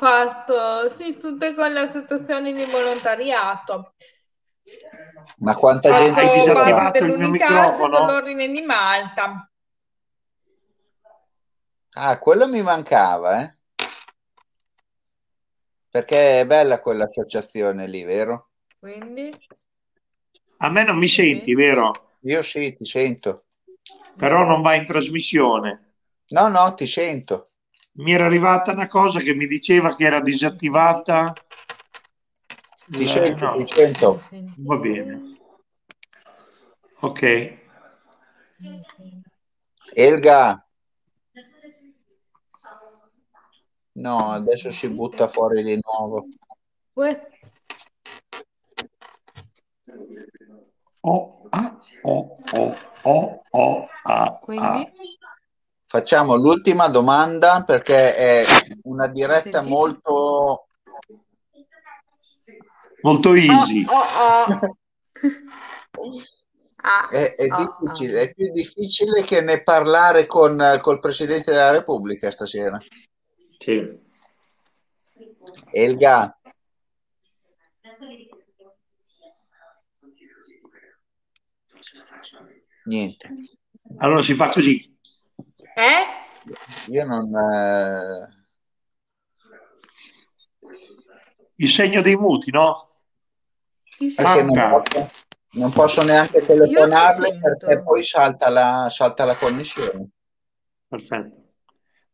fatto 0.00 0.88
sì, 0.88 1.18
tutte 1.18 1.52
con 1.54 1.70
le 1.72 1.80
associazioni 1.80 2.54
di 2.54 2.64
volontariato. 2.64 3.92
Ma 5.40 5.54
quanta 5.54 5.92
Ah, 5.92 5.96
gente 5.98 6.20
hai 6.20 6.26
fatto 6.26 6.44
c'era? 6.44 6.64
disattivato 6.64 7.04
il 7.04 7.18
mio 7.18 7.28
microfono? 7.28 7.98
con 7.98 8.06
l'Ordine 8.06 8.48
di 8.48 8.60
Malta. 8.62 9.50
Ah, 11.94 12.18
quello 12.18 12.48
mi 12.48 12.62
mancava, 12.62 13.42
eh? 13.42 13.54
Perché 15.90 16.40
è 16.40 16.46
bella 16.46 16.80
quell'associazione 16.80 17.86
lì, 17.86 18.02
vero? 18.04 18.50
Quindi 18.78 19.30
A 20.58 20.70
me 20.70 20.84
non 20.84 20.96
mi 20.96 21.08
senti, 21.08 21.54
vero? 21.54 21.92
Io 22.20 22.42
sì, 22.42 22.74
ti 22.76 22.84
sento. 22.84 23.44
Però 24.16 24.44
non 24.44 24.62
vai 24.62 24.78
in 24.78 24.86
trasmissione. 24.86 25.94
No, 26.28 26.48
no, 26.48 26.74
ti 26.74 26.86
sento. 26.86 27.49
Mi 28.00 28.12
era 28.12 28.24
arrivata 28.24 28.72
una 28.72 28.88
cosa 28.88 29.20
che 29.20 29.34
mi 29.34 29.46
diceva 29.46 29.94
che 29.94 30.04
era 30.04 30.20
disattivata. 30.20 31.34
Ti 32.86 33.02
Eh, 33.02 33.06
sento, 33.06 33.44
no, 33.44 33.56
ti 33.56 33.66
sento. 33.66 34.22
va 34.56 34.76
bene. 34.76 35.38
Ok. 37.00 37.58
Elga. 39.94 40.66
No, 43.92 44.30
adesso 44.30 44.70
si 44.72 44.88
butta 44.88 45.28
fuori 45.28 45.62
di 45.62 45.78
nuovo. 45.82 46.26
Uè, 46.94 47.28
Oh, 51.02 51.46
ah, 51.48 51.76
oh, 52.02 52.36
oh, 52.52 52.76
oh, 53.02 53.42
oh, 53.52 53.88
ah, 54.04 54.24
ah. 54.24 54.38
quindi 54.42 54.92
Facciamo 55.92 56.36
l'ultima 56.36 56.86
domanda 56.86 57.64
perché 57.64 58.14
è 58.14 58.44
una 58.84 59.08
diretta 59.08 59.58
Sentite? 59.58 59.68
molto... 59.68 60.66
Molto 63.00 63.34
easy. 63.34 63.84
Oh, 63.88 63.92
oh, 63.92 64.60
oh. 64.60 66.26
Ah, 66.82 67.08
È, 67.10 67.34
è 67.34 67.46
oh, 67.50 67.76
difficile, 67.82 68.20
oh. 68.20 68.22
è 68.22 68.32
più 68.32 68.52
difficile 68.52 69.22
che 69.22 69.42
ne 69.42 69.62
parlare 69.64 70.26
con 70.26 70.78
col 70.80 71.00
Presidente 71.00 71.50
della 71.50 71.72
Repubblica 71.72 72.30
stasera. 72.30 72.78
Sì. 73.58 73.98
Elga, 75.72 76.40
niente. 82.84 83.28
Allora 83.98 84.22
si 84.22 84.34
fa 84.34 84.48
così. 84.50 84.89
Eh? 85.80 86.06
Io 86.88 87.04
non... 87.06 87.34
eh, 87.34 88.38
Il 91.56 91.68
segno 91.68 92.00
dei 92.00 92.16
muti, 92.16 92.50
no? 92.50 92.88
Perché 94.16 94.42
non 94.42 94.70
posso, 94.70 95.10
non 95.52 95.72
posso 95.72 96.02
neanche 96.02 96.44
telefonarle 96.44 97.38
perché 97.38 97.82
poi 97.82 98.02
salta 98.02 98.48
la, 98.48 98.88
salta 98.90 99.24
la 99.26 99.36
connessione. 99.36 100.08
Perfetto. 100.88 101.38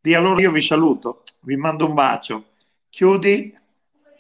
Di 0.01 0.15
allora 0.15 0.41
io 0.41 0.51
vi 0.51 0.63
saluto, 0.63 1.23
vi 1.43 1.57
mando 1.57 1.87
un 1.87 1.95
bacio. 1.95 2.45
Chiudi. 2.89 3.57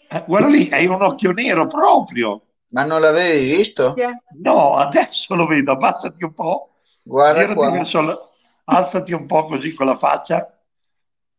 Eh, 0.08 0.24
guarda 0.26 0.48
lì, 0.48 0.68
hai 0.70 0.86
un 0.86 1.02
occhio 1.02 1.32
nero 1.32 1.66
proprio. 1.66 2.42
Ma 2.68 2.84
non 2.84 3.00
l'avevi 3.00 3.56
visto? 3.56 3.96
È? 3.96 4.08
No, 4.40 4.76
adesso 4.76 5.34
lo 5.34 5.46
vedo. 5.46 5.72
Abbassati 5.72 6.22
un 6.22 6.34
po'. 6.34 6.76
Guarda 7.02 7.40
Girati 7.40 7.54
qua. 7.54 7.70
verso 7.70 8.00
la- 8.00 8.25
Alzati 8.68 9.12
un 9.12 9.26
po' 9.26 9.44
così 9.44 9.72
con 9.72 9.86
la 9.86 9.96
faccia. 9.96 10.60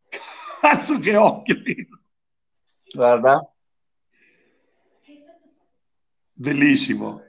Cazzo 0.62 0.98
che 1.00 1.16
occhio. 1.16 1.56
Guarda. 2.94 3.52
Bellissimo. 6.34 7.22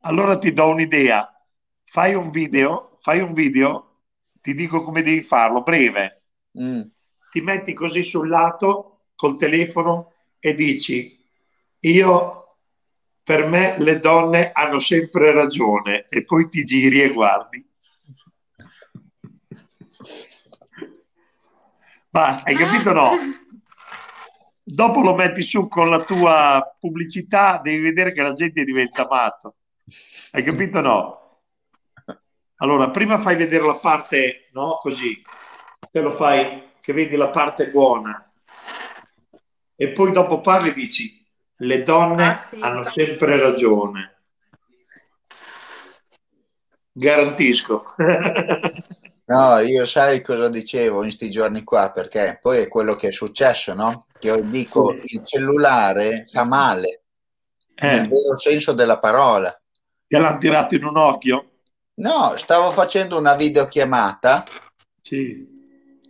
Allora 0.00 0.38
ti 0.38 0.52
do 0.52 0.68
un'idea. 0.68 1.30
Fai 1.84 2.14
un 2.14 2.30
video, 2.30 2.98
fai 3.00 3.20
un 3.20 3.32
video, 3.32 4.00
ti 4.40 4.54
dico 4.54 4.82
come 4.82 5.02
devi 5.02 5.22
farlo, 5.22 5.62
breve. 5.62 6.22
Mm. 6.60 6.82
Ti 7.30 7.40
metti 7.40 7.72
così 7.72 8.02
sul 8.02 8.28
lato 8.28 9.10
col 9.14 9.36
telefono 9.36 10.12
e 10.38 10.54
dici: 10.54 11.22
Io 11.80 12.56
per 13.22 13.46
me 13.46 13.78
le 13.78 14.00
donne 14.00 14.52
hanno 14.52 14.80
sempre 14.80 15.32
ragione, 15.32 16.06
e 16.08 16.24
poi 16.24 16.48
ti 16.48 16.64
giri 16.64 17.02
e 17.02 17.12
guardi. 17.12 17.67
Basta, 22.10 22.48
hai 22.48 22.56
capito 22.56 22.92
no? 22.92 23.12
Dopo 24.62 25.00
lo 25.00 25.14
metti 25.14 25.42
su 25.42 25.68
con 25.68 25.88
la 25.88 26.02
tua 26.04 26.76
pubblicità, 26.78 27.60
devi 27.62 27.80
vedere 27.80 28.12
che 28.12 28.22
la 28.22 28.32
gente 28.32 28.64
diventa 28.64 29.06
matto. 29.08 29.56
Hai 30.32 30.42
capito 30.42 30.80
no? 30.80 31.42
Allora, 32.56 32.90
prima 32.90 33.18
fai 33.18 33.36
vedere 33.36 33.64
la 33.64 33.76
parte, 33.76 34.48
no? 34.52 34.78
Così. 34.80 35.22
Te 35.90 36.00
lo 36.00 36.10
fai, 36.12 36.72
che 36.80 36.92
vedi 36.92 37.16
la 37.16 37.28
parte 37.28 37.70
buona. 37.70 38.30
E 39.76 39.88
poi 39.92 40.12
dopo 40.12 40.40
parli 40.40 40.70
e 40.70 40.72
dici, 40.72 41.24
le 41.58 41.82
donne 41.82 42.24
ah, 42.24 42.36
sì, 42.36 42.58
hanno 42.60 42.88
sempre 42.88 43.38
ragione. 43.38 44.22
Garantisco. 46.92 47.94
No, 49.28 49.58
io 49.58 49.84
sai 49.84 50.22
cosa 50.22 50.48
dicevo 50.48 51.02
in 51.02 51.08
questi 51.08 51.28
giorni 51.28 51.62
qua, 51.62 51.90
perché 51.90 52.38
poi 52.40 52.60
è 52.60 52.68
quello 52.68 52.94
che 52.96 53.08
è 53.08 53.12
successo, 53.12 53.74
no? 53.74 54.06
Che 54.18 54.28
io 54.28 54.42
dico, 54.42 54.90
il 55.02 55.22
cellulare 55.22 56.24
fa 56.24 56.44
male, 56.44 57.02
eh. 57.74 57.86
nel 57.86 58.08
vero 58.08 58.36
senso 58.38 58.72
della 58.72 58.98
parola. 58.98 59.54
Te 60.06 60.18
l'hanno 60.18 60.38
tirato 60.38 60.76
in 60.76 60.84
un 60.84 60.96
occhio? 60.96 61.50
No, 61.96 62.38
stavo 62.38 62.70
facendo 62.70 63.18
una 63.18 63.34
videochiamata, 63.34 64.44
sì. 65.02 65.46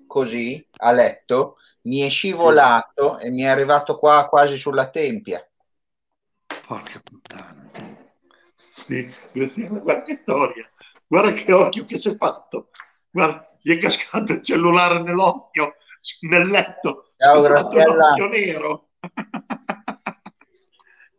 così, 0.07 0.65
a 0.77 0.93
letto, 0.93 1.57
mi 1.83 2.03
è 2.03 2.09
scivolato 2.09 3.19
sì. 3.19 3.27
e 3.27 3.31
mi 3.31 3.43
è 3.43 3.47
arrivato 3.47 3.97
qua 3.97 4.29
quasi 4.29 4.57
sulla 4.57 4.91
tempia. 4.91 5.45
Porca 6.69 7.01
puttana. 7.03 7.69
Sì, 8.87 9.13
guarda 9.33 10.03
che 10.03 10.15
storia, 10.15 10.71
guarda 11.05 11.33
che 11.33 11.53
occhio 11.53 11.85
che 11.85 11.99
si 11.99 12.11
è 12.11 12.17
fatto 12.17 12.69
guarda, 13.11 13.57
gli 13.61 13.73
è 13.73 13.79
cascato 13.79 14.33
il 14.33 14.43
cellulare 14.43 15.03
nell'occhio, 15.03 15.77
nel 16.21 16.49
letto. 16.49 17.07
Ciao, 17.17 17.43
Graziella. 17.43 18.15
nero. 18.29 18.89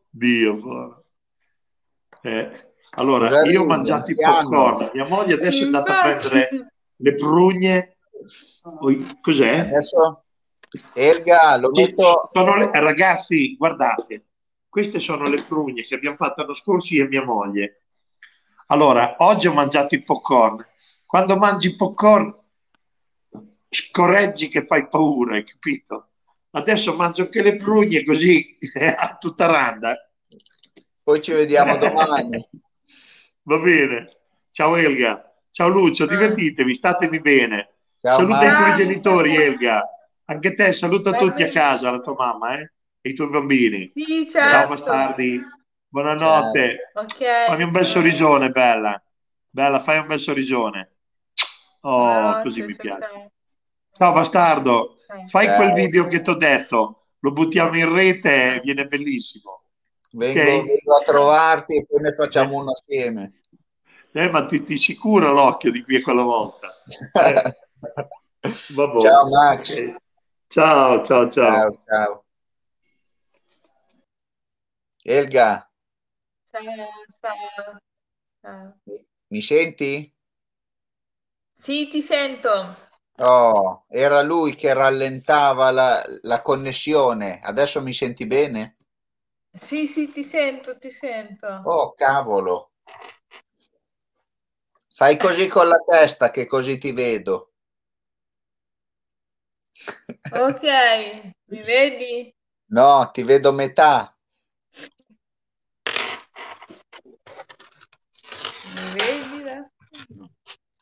Dio, 0.10 0.56
buono. 0.56 1.04
Eh, 2.22 2.74
allora, 2.92 3.30
Cosa 3.30 3.50
io 3.50 3.62
ho 3.62 3.66
mangiato 3.66 4.12
i 4.12 4.16
popcorn, 4.16 4.92
mia 4.94 5.08
moglie 5.08 5.36
adesso 5.36 5.62
è 5.62 5.66
andata 5.66 6.00
a 6.00 6.04
prendere 6.04 6.74
le 6.96 7.16
prugne. 7.16 7.98
Cos'è? 9.22 9.60
Adesso, 9.60 10.26
Erga, 10.94 11.58
lo 11.58 11.72
metto... 11.72 12.30
Le, 12.34 12.70
ragazzi, 12.74 13.56
guardate, 13.56 14.26
queste 14.68 15.00
sono 15.00 15.28
le 15.28 15.42
prugne 15.42 15.84
che 15.84 15.96
abbiamo 15.96 16.18
fatto 16.18 16.42
l'anno 16.42 16.54
scorso 16.54 16.94
io 16.94 17.06
e 17.06 17.08
mia 17.08 17.24
moglie. 17.24 17.84
Allora, 18.68 19.16
oggi 19.20 19.48
ho 19.48 19.54
mangiato 19.54 19.96
i 19.96 20.04
popcorn 20.04 20.64
quando 21.10 21.38
mangi 21.38 21.76
popcorn 21.76 22.32
scorreggi 23.68 24.48
che 24.48 24.68
fai 24.68 24.88
paura, 24.88 25.38
hai 25.38 25.44
capito? 25.44 26.10
Adesso 26.52 26.94
mangio 26.94 27.24
anche 27.24 27.42
le 27.42 27.56
prugne 27.56 28.04
così 28.04 28.56
a 28.96 29.18
tutta 29.20 29.48
randa. 29.48 29.98
Poi 31.02 31.20
ci 31.20 31.32
vediamo 31.32 31.78
domani. 31.82 32.48
Va 33.42 33.58
bene. 33.58 34.18
Ciao 34.52 34.76
Elga. 34.76 35.34
Ciao 35.50 35.68
Lucio, 35.68 36.06
divertitevi, 36.06 36.76
statemi 36.76 37.20
bene. 37.22 37.74
Ciao, 38.00 38.20
saluta 38.20 38.46
i 38.46 38.56
tuoi 38.56 38.74
genitori, 38.76 39.36
Elga. 39.36 39.82
Anche 40.26 40.54
te, 40.54 40.72
saluta 40.74 41.14
tutti 41.14 41.42
a 41.42 41.48
casa, 41.50 41.90
la 41.90 42.02
tua 42.02 42.14
mamma 42.14 42.60
eh? 42.60 42.72
e 43.02 43.10
i 43.10 43.14
tuoi 43.16 43.30
bambini. 43.30 43.92
Sì, 43.96 44.30
certo. 44.30 44.48
Ciao 44.48 44.68
bastardi. 44.68 45.42
Buonanotte. 45.88 46.92
Okay. 46.94 47.48
Fammi 47.48 47.64
un 47.64 47.72
bel 47.72 47.86
sorrisone, 47.86 48.52
bella. 48.52 49.02
Bella, 49.50 49.82
fai 49.82 49.98
un 49.98 50.06
bel 50.06 50.20
sorrisone. 50.20 50.92
Oh, 51.82 52.30
ah, 52.30 52.40
così 52.42 52.62
mi 52.62 52.76
piace. 52.76 53.32
Ciao 53.92 54.14
bastardo, 54.14 54.98
fai 55.28 55.46
Ciao. 55.46 55.56
quel 55.56 55.74
video 55.74 56.08
che 56.08 56.22
ti 56.22 56.30
ho 56.30 56.36
detto, 56.36 57.08
lo 57.20 57.32
buttiamo 57.32 57.78
in 57.78 57.94
rete 57.94 58.56
e 58.56 58.60
viene 58.62 58.88
bellissimo. 58.88 59.64
Vengo, 60.12 60.40
okay? 60.40 60.66
vengo, 60.66 60.96
a 60.96 61.04
trovarti 61.04 61.76
e 61.76 61.86
poi 61.86 62.02
ne 62.02 62.12
facciamo 62.12 62.58
uno 62.58 62.72
assieme. 62.72 63.42
Eh, 64.12 64.30
ma 64.30 64.46
ti, 64.46 64.64
ti 64.64 64.76
sicuro 64.76 65.32
l'occhio 65.32 65.72
di 65.72 65.84
qui 65.84 65.98
a 65.98 66.02
quella 66.02 66.24
volta. 66.24 66.70
Eh. 67.14 67.54
ciao 69.00 69.30
Max. 69.30 69.72
Okay. 69.72 69.96
Ciao, 70.48 71.04
ciao, 71.04 71.30
ciao. 71.30 71.30
Ciao, 71.30 71.84
ciao. 71.86 72.26
Elga. 75.04 75.70
Ciao, 76.50 76.64
ciao. 78.42 78.80
Mi 79.28 79.42
senti? 79.42 80.12
Sì, 81.60 81.90
ti 81.90 82.02
sento. 82.02 82.88
Oh, 83.18 83.84
era 83.90 84.22
lui 84.22 84.56
che 84.56 84.74
rallentava 84.74 85.72
la, 85.72 86.02
la 86.22 86.42
connessione. 86.42 87.42
Adesso 87.44 87.82
mi 87.82 87.92
senti 87.92 88.26
bene? 88.26 88.78
Sì, 89.60 89.86
sì, 89.86 90.10
ti 90.10 90.24
sento, 90.24 90.78
ti 90.78 90.90
sento. 90.90 91.62
Oh, 91.66 91.92
cavolo. 91.96 92.72
Fai 94.94 95.18
così 95.18 95.50
con 95.50 95.68
la 95.68 95.84
testa 95.86 96.32
che 96.32 96.46
così 96.48 96.78
ti 96.78 96.94
vedo. 96.94 97.52
Ok, 100.32 100.64
mi 101.48 101.62
vedi? 101.62 102.34
No, 102.68 103.10
ti 103.12 103.24
vedo 103.24 103.52
metà. 103.52 104.18
Mi 108.76 108.94
vedi? 108.94 109.40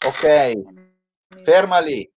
Ok, 0.07 1.43
ferma 1.43 1.79
lì. 1.79 2.09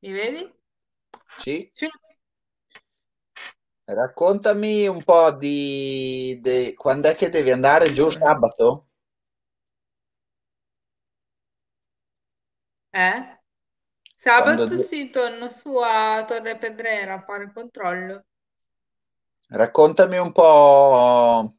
Mi 0.00 0.12
vedi? 0.12 0.52
Sì. 1.38 1.70
sì. 1.72 1.88
Raccontami 3.84 4.88
un 4.88 5.04
po' 5.04 5.30
di, 5.30 6.40
di, 6.42 6.74
quando 6.74 7.08
è 7.08 7.14
che 7.14 7.30
devi 7.30 7.52
andare 7.52 7.92
giù 7.92 8.10
sabato? 8.10 8.88
Eh? 12.90 13.40
Sabato 14.16 14.64
Quando... 14.64 14.82
si 14.82 15.10
torno 15.10 15.48
su 15.48 15.76
a 15.76 16.24
Torre 16.24 16.58
Pedrera 16.58 17.14
a 17.14 17.22
fare 17.22 17.44
il 17.44 17.52
controllo. 17.52 18.24
Raccontami 19.48 20.18
un 20.18 20.32
po' 20.32 21.54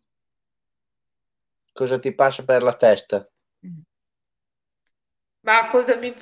cosa 1.73 1.99
ti 1.99 2.13
passa 2.13 2.43
per 2.43 2.63
la 2.63 2.75
testa. 2.75 3.29
Ma 5.41 5.69
cosa 5.69 5.95
mi 5.95 6.13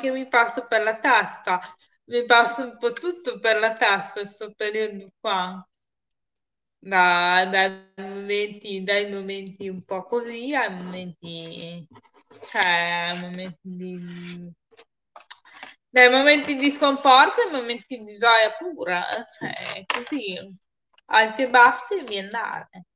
che 0.00 0.10
mi 0.10 0.28
passa 0.28 0.62
per 0.62 0.82
la 0.82 0.98
testa? 0.98 1.58
Mi 2.04 2.24
passa 2.24 2.64
un 2.64 2.76
po' 2.78 2.92
tutto 2.92 3.38
per 3.40 3.58
la 3.58 3.76
testa 3.76 4.20
questo 4.20 4.52
periodo 4.54 5.10
qua. 5.20 5.66
Da, 6.80 7.44
dai, 7.50 7.92
momenti, 7.96 8.82
dai 8.84 9.10
momenti 9.10 9.68
un 9.68 9.82
po' 9.82 10.04
così 10.04 10.54
ai 10.54 10.72
momenti, 10.72 11.84
cioè, 12.50 13.18
momenti 13.20 13.58
di, 13.62 14.52
dai 15.90 16.08
momenti 16.10 16.56
di 16.56 16.70
sconforto 16.70 17.40
ai 17.42 17.50
momenti 17.52 17.96
di 18.04 18.16
gioia 18.16 18.52
pura, 18.56 19.04
cioè, 19.38 19.84
così 19.86 20.38
alti 21.10 21.42
e 21.42 21.50
bassi 21.50 22.02
biennale. 22.04 22.86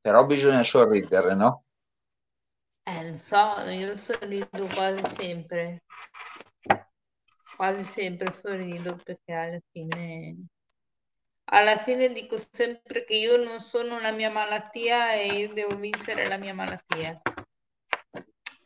Però 0.00 0.24
bisogna 0.24 0.62
sorridere, 0.62 1.34
no? 1.34 1.64
Eh, 2.84 3.10
lo 3.10 3.18
so, 3.18 3.60
io 3.68 3.96
sorrido 3.96 4.66
quasi 4.74 5.04
sempre. 5.14 5.82
Quasi 7.56 7.82
sempre 7.82 8.32
sorrido 8.32 8.96
perché 9.02 9.32
alla 9.32 9.60
fine 9.72 10.36
alla 11.50 11.78
fine 11.78 12.12
dico 12.12 12.36
sempre 12.38 13.04
che 13.04 13.14
io 13.14 13.42
non 13.42 13.60
sono 13.60 13.98
la 14.00 14.12
mia 14.12 14.30
malattia 14.30 15.12
e 15.14 15.26
io 15.28 15.52
devo 15.52 15.76
vincere 15.76 16.28
la 16.28 16.36
mia 16.36 16.52
malattia. 16.52 17.20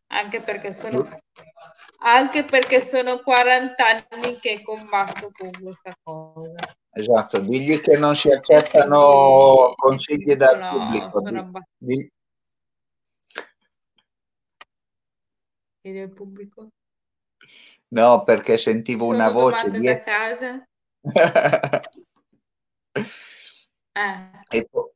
Anche 0.08 0.40
perché 0.40 0.72
sono, 0.74 1.08
anche 2.00 2.44
perché 2.44 2.82
sono 2.82 3.20
40 3.20 3.86
anni 3.86 4.36
che 4.40 4.62
combatto 4.62 5.30
con 5.32 5.50
questa 5.62 5.96
cosa. 6.02 6.51
Esatto, 6.94 7.38
digli 7.40 7.80
che 7.80 7.96
non 7.96 8.14
si 8.14 8.30
accettano 8.30 9.72
consigli 9.76 10.34
dal 10.34 10.62
sono, 10.62 10.68
pubblico. 10.68 11.20
Sono 11.20 11.50
di, 11.78 12.12
Chiedi 15.80 16.00
al 16.00 16.10
pubblico? 16.10 16.68
No, 17.88 18.22
perché 18.24 18.58
sentivo 18.58 19.06
sono 19.06 19.16
una 19.16 19.30
voce 19.30 19.70
dietro. 19.70 20.04
da 20.04 20.18
casa? 20.18 20.62
eh. 23.92 24.30
E, 24.50 24.68
po- 24.70 24.92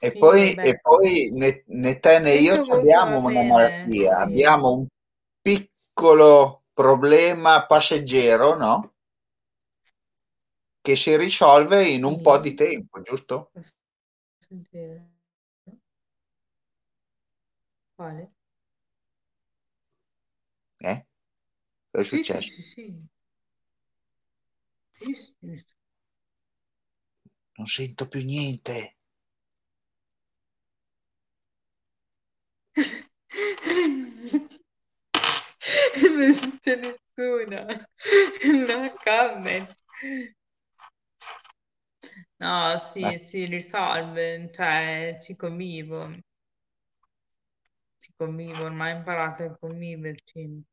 e 0.00 0.10
sì, 0.10 0.18
poi, 0.18 0.54
e 0.54 0.80
poi 0.80 1.30
né, 1.34 1.62
né, 1.66 2.00
te 2.00 2.18
né 2.18 2.34
io 2.34 2.54
abbiamo 2.54 3.18
una 3.18 3.42
malattia, 3.42 4.16
sì. 4.16 4.22
abbiamo 4.22 4.72
un 4.72 4.86
piccolo 5.42 6.62
problema 6.72 7.66
passeggero, 7.66 8.56
no? 8.56 8.90
Che 10.86 10.94
si 10.96 11.16
risolve 11.16 11.84
in 11.88 12.04
un 12.04 12.14
sì. 12.14 12.20
po' 12.20 12.38
di 12.38 12.54
tempo, 12.54 13.02
giusto? 13.02 13.50
Quale? 17.96 18.30
Eh? 20.82 21.04
Cosa 21.90 22.02
è 22.04 22.04
Sì, 22.04 22.22
sì, 22.22 22.22
successo? 22.22 22.52
sì, 22.52 22.62
sì. 22.62 23.06
Sì, 24.98 25.14
sì. 25.14 25.64
Non 27.58 27.66
sento 27.66 28.08
più 28.08 28.22
niente. 28.24 28.96
Non 36.02 36.34
sento 36.34 36.72
nessuna. 36.82 37.60
No 38.68 38.94
comment. 39.04 39.68
No, 42.38 42.78
sì, 42.78 43.00
Ma- 43.00 43.16
si 43.18 43.44
risolve, 43.46 44.50
cioè 44.52 45.18
ci 45.22 45.36
convivo. 45.36 46.08
Ci 47.98 48.12
convivo, 48.16 48.64
ormai 48.64 48.92
ho 48.94 48.96
imparato 48.96 49.42
a 49.42 49.56
conviverci. 49.58 50.64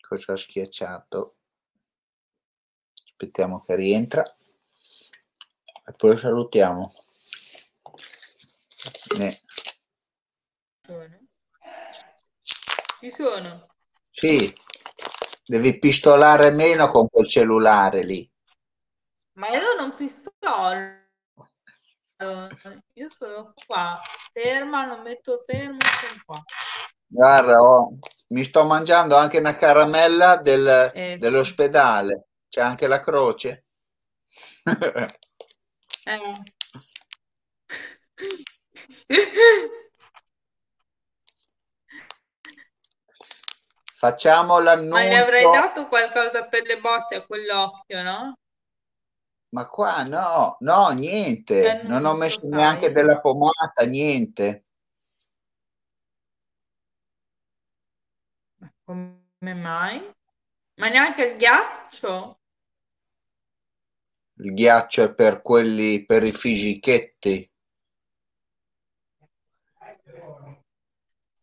Cosa 0.00 0.34
ha 0.34 0.36
schiacciato? 0.36 1.36
Aspettiamo 3.06 3.60
che 3.60 3.76
rientra. 3.76 4.22
E 5.86 5.92
poi 5.96 6.10
lo 6.10 6.16
salutiamo. 6.18 6.92
Ne- 9.18 9.40
Sono? 10.86 11.18
Ci 13.00 13.10
sono. 13.10 13.66
Sì, 14.12 14.52
devi 15.44 15.78
pistolare 15.78 16.50
meno 16.50 16.90
con 16.90 17.08
quel 17.08 17.28
cellulare 17.28 18.02
lì. 18.02 18.28
Ma 19.34 19.48
io 19.48 19.74
non 19.78 19.94
pistolo. 19.94 21.02
Io 22.94 23.08
sono 23.10 23.52
qua, 23.66 24.00
ferma, 24.32 24.86
non 24.86 25.02
metto 25.02 25.42
fermo, 25.44 25.78
sono 25.80 26.22
qua. 26.24 26.42
Guarda, 27.06 27.60
oh, 27.60 27.98
mi 28.28 28.44
sto 28.44 28.64
mangiando 28.64 29.16
anche 29.16 29.38
una 29.38 29.54
caramella 29.56 30.36
del- 30.36 30.90
Eh, 30.94 31.16
dell'ospedale. 31.18 32.28
C'è 32.48 32.60
anche 32.60 32.86
la 32.86 33.00
croce. 33.00 33.64
Eh. 36.04 36.42
Facciamo 44.04 44.60
Ma 44.60 44.74
gli 45.02 45.14
avrei 45.14 45.44
l'annuncio. 45.44 45.50
dato 45.50 45.88
qualcosa 45.88 46.44
per 46.44 46.66
le 46.66 46.78
botte 46.78 47.14
a 47.14 47.22
quell'occhio, 47.24 48.02
no? 48.02 48.38
Ma 49.54 49.66
qua 49.66 50.02
no, 50.02 50.58
no, 50.60 50.90
niente. 50.90 51.62
Che 51.62 51.82
Non 51.84 52.04
ho 52.04 52.12
messo 52.12 52.40
fai? 52.40 52.50
neanche 52.50 52.92
della 52.92 53.18
pomata, 53.18 53.82
niente. 53.86 54.66
Ma 58.56 58.70
come 58.84 59.54
mai? 59.54 60.14
Ma 60.74 60.88
neanche 60.88 61.24
il 61.24 61.36
ghiaccio? 61.38 62.40
Il 64.34 64.52
ghiaccio 64.52 65.02
è 65.02 65.14
per 65.14 65.40
quelli, 65.40 66.04
per 66.04 66.24
i 66.24 66.32
fisichetti. 66.32 67.50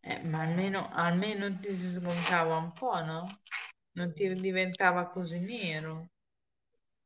Eh, 0.04 0.20
ma 0.24 0.42
almeno, 0.42 0.88
almeno 0.92 1.58
ti 1.58 1.74
si 1.74 1.86
smontava 1.88 2.56
un 2.56 2.72
po', 2.72 3.02
no? 3.02 3.26
Non 3.92 4.12
ti 4.14 4.32
diventava 4.34 5.06
così 5.08 5.38
nero. 5.40 6.08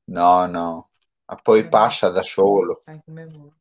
No, 0.09 0.47
no. 0.47 0.91
Ma 1.27 1.37
poi 1.37 1.69
passa 1.69 2.09
da 2.09 2.23
solo. 2.23 2.83
Fai 2.85 3.01
come 3.05 3.27
vuoi. 3.27 3.53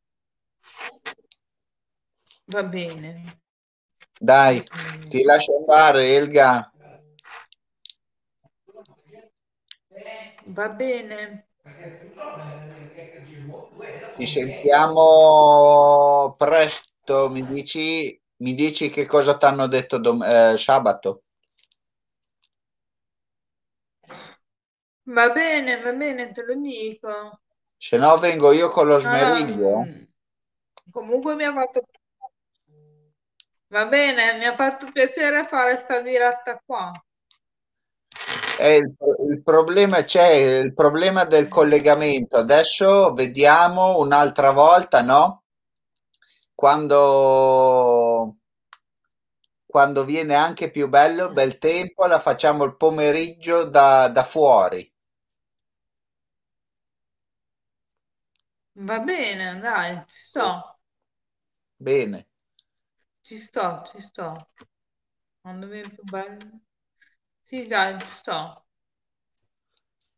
Va 2.54 2.62
bene. 2.62 3.10
Dai, 4.20 4.56
Mm. 4.74 5.08
ti 5.08 5.22
lascio 5.22 5.56
andare, 5.58 6.14
Elga. 6.16 6.72
Va 10.58 10.68
bene. 10.78 11.20
Ci 14.16 14.26
sentiamo 14.26 15.04
presto. 16.38 17.28
Mi 17.30 17.44
dici, 17.46 18.20
mi 18.38 18.54
dici 18.54 18.88
che 18.90 19.06
cosa 19.06 19.36
ti 19.36 19.44
hanno 19.44 19.66
detto 19.66 19.98
dom- 19.98 20.22
eh, 20.22 20.56
sabato? 20.58 21.22
Va 25.18 25.24
bene, 25.38 25.76
va 25.86 25.92
bene, 26.02 26.30
te 26.32 26.44
lo 26.44 26.54
dico. 26.60 27.18
Se 27.86 27.96
no 28.02 28.10
vengo 28.18 28.52
io 28.52 28.68
con 28.70 28.86
lo 28.86 28.98
no, 29.02 29.06
smeriglio. 29.06 29.72
mm, 29.78 30.06
Comunque 30.90 31.34
mi 31.36 31.44
ha 31.44 31.52
fatto... 31.52 31.82
Va 33.74 33.86
bene, 33.86 34.38
mi 34.38 34.44
ha 34.44 34.56
fatto 34.56 34.90
piacere 34.90 35.46
fare 35.46 35.76
sta 35.76 36.00
diretta 36.00 36.60
qua. 36.66 36.90
Eh, 38.58 38.76
il, 38.76 38.94
il 39.30 39.42
problema 39.42 40.02
c'è, 40.04 40.26
il 40.62 40.74
problema 40.74 41.24
del 41.24 41.48
collegamento. 41.48 42.36
Adesso 42.38 43.12
vediamo 43.12 43.98
un'altra 43.98 44.50
volta, 44.52 45.02
no? 45.02 45.42
Quando, 46.56 48.36
quando 49.66 50.04
viene 50.04 50.34
anche 50.34 50.70
più 50.70 50.88
bello, 50.88 51.30
bel 51.30 51.58
tempo, 51.58 52.06
la 52.06 52.18
facciamo 52.18 52.64
il 52.64 52.74
pomeriggio 52.76 53.64
da, 53.64 54.08
da 54.08 54.22
fuori. 54.22 54.92
Va 58.90 58.98
bene, 59.00 59.58
dai, 59.60 60.04
ci 60.06 60.16
sto, 60.28 60.78
Bene. 61.80 62.26
ci 63.22 63.36
sto, 63.36 63.82
ci 63.86 64.00
sto. 64.00 64.48
Quando 65.40 65.68
viene 65.68 65.90
più 65.90 66.04
bello. 66.04 66.60
Sì, 67.42 67.66
dai, 67.66 68.00
ci 68.00 68.08
sto. 68.08 68.66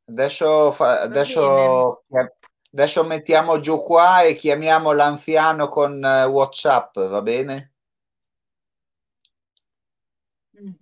Adesso, 0.09 0.73
fa- 0.73 1.01
adesso, 1.03 2.05
adesso 2.81 3.05
mettiamo 3.05 3.61
giù 3.61 3.83
qua 3.83 4.23
e 4.23 4.35
chiamiamo 4.35 4.93
l'anziano 4.93 5.69
con 5.69 6.03
eh, 6.05 6.25
WhatsApp, 6.25 6.99
va 6.99 7.23
bene? 7.23 7.75
Mm. 10.55 10.75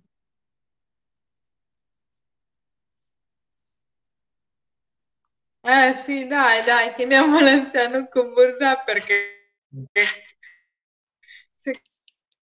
Eh 5.61 5.95
sì, 5.97 6.25
dai, 6.25 6.63
dai, 6.63 6.93
chiamiamo 6.95 7.39
l'anziano 7.39 8.07
con 8.07 8.31
WhatsApp 8.31 8.85
perché 8.85 9.51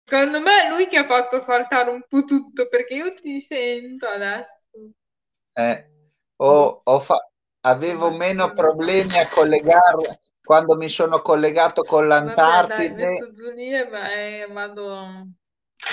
secondo 0.04 0.40
me 0.40 0.64
è 0.64 0.68
lui 0.70 0.86
che 0.86 0.96
ha 0.98 1.06
fatto 1.06 1.40
saltare 1.40 1.90
un 1.90 2.04
po' 2.08 2.24
tutto 2.24 2.68
perché 2.68 2.94
io 2.94 3.14
ti 3.14 3.40
sento 3.40 4.06
adesso. 4.06 4.60
Eh, 5.56 5.84
ho- 6.38 6.82
ho 6.84 7.00
fa- 7.00 7.30
avevo 7.62 8.10
meno 8.10 8.52
problemi 8.52 9.18
a 9.18 9.28
collegare 9.28 10.20
quando 10.42 10.76
mi 10.76 10.88
sono 10.88 11.20
collegato 11.20 11.82
con 11.82 12.06
Vabbè, 12.06 12.24
dai, 12.24 12.24
l'Antartide. 12.24 13.18
vado, 14.48 15.26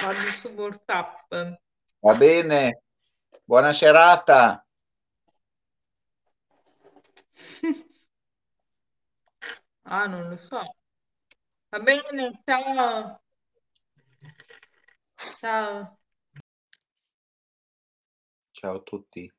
vado 0.02 0.32
su 0.40 0.48
WhatsApp. 0.50 1.32
Va 2.00 2.16
bene, 2.16 2.82
buona 3.44 3.74
serata. 3.74 4.64
Ah, 9.92 10.06
non 10.06 10.30
lo 10.30 10.38
so. 10.38 10.62
Va 11.72 11.80
bene, 11.80 12.42
ciao. 12.46 13.20
Ciao. 15.16 15.98
Ciao 18.52 18.76
a 18.76 18.82
tutti. 18.82 19.32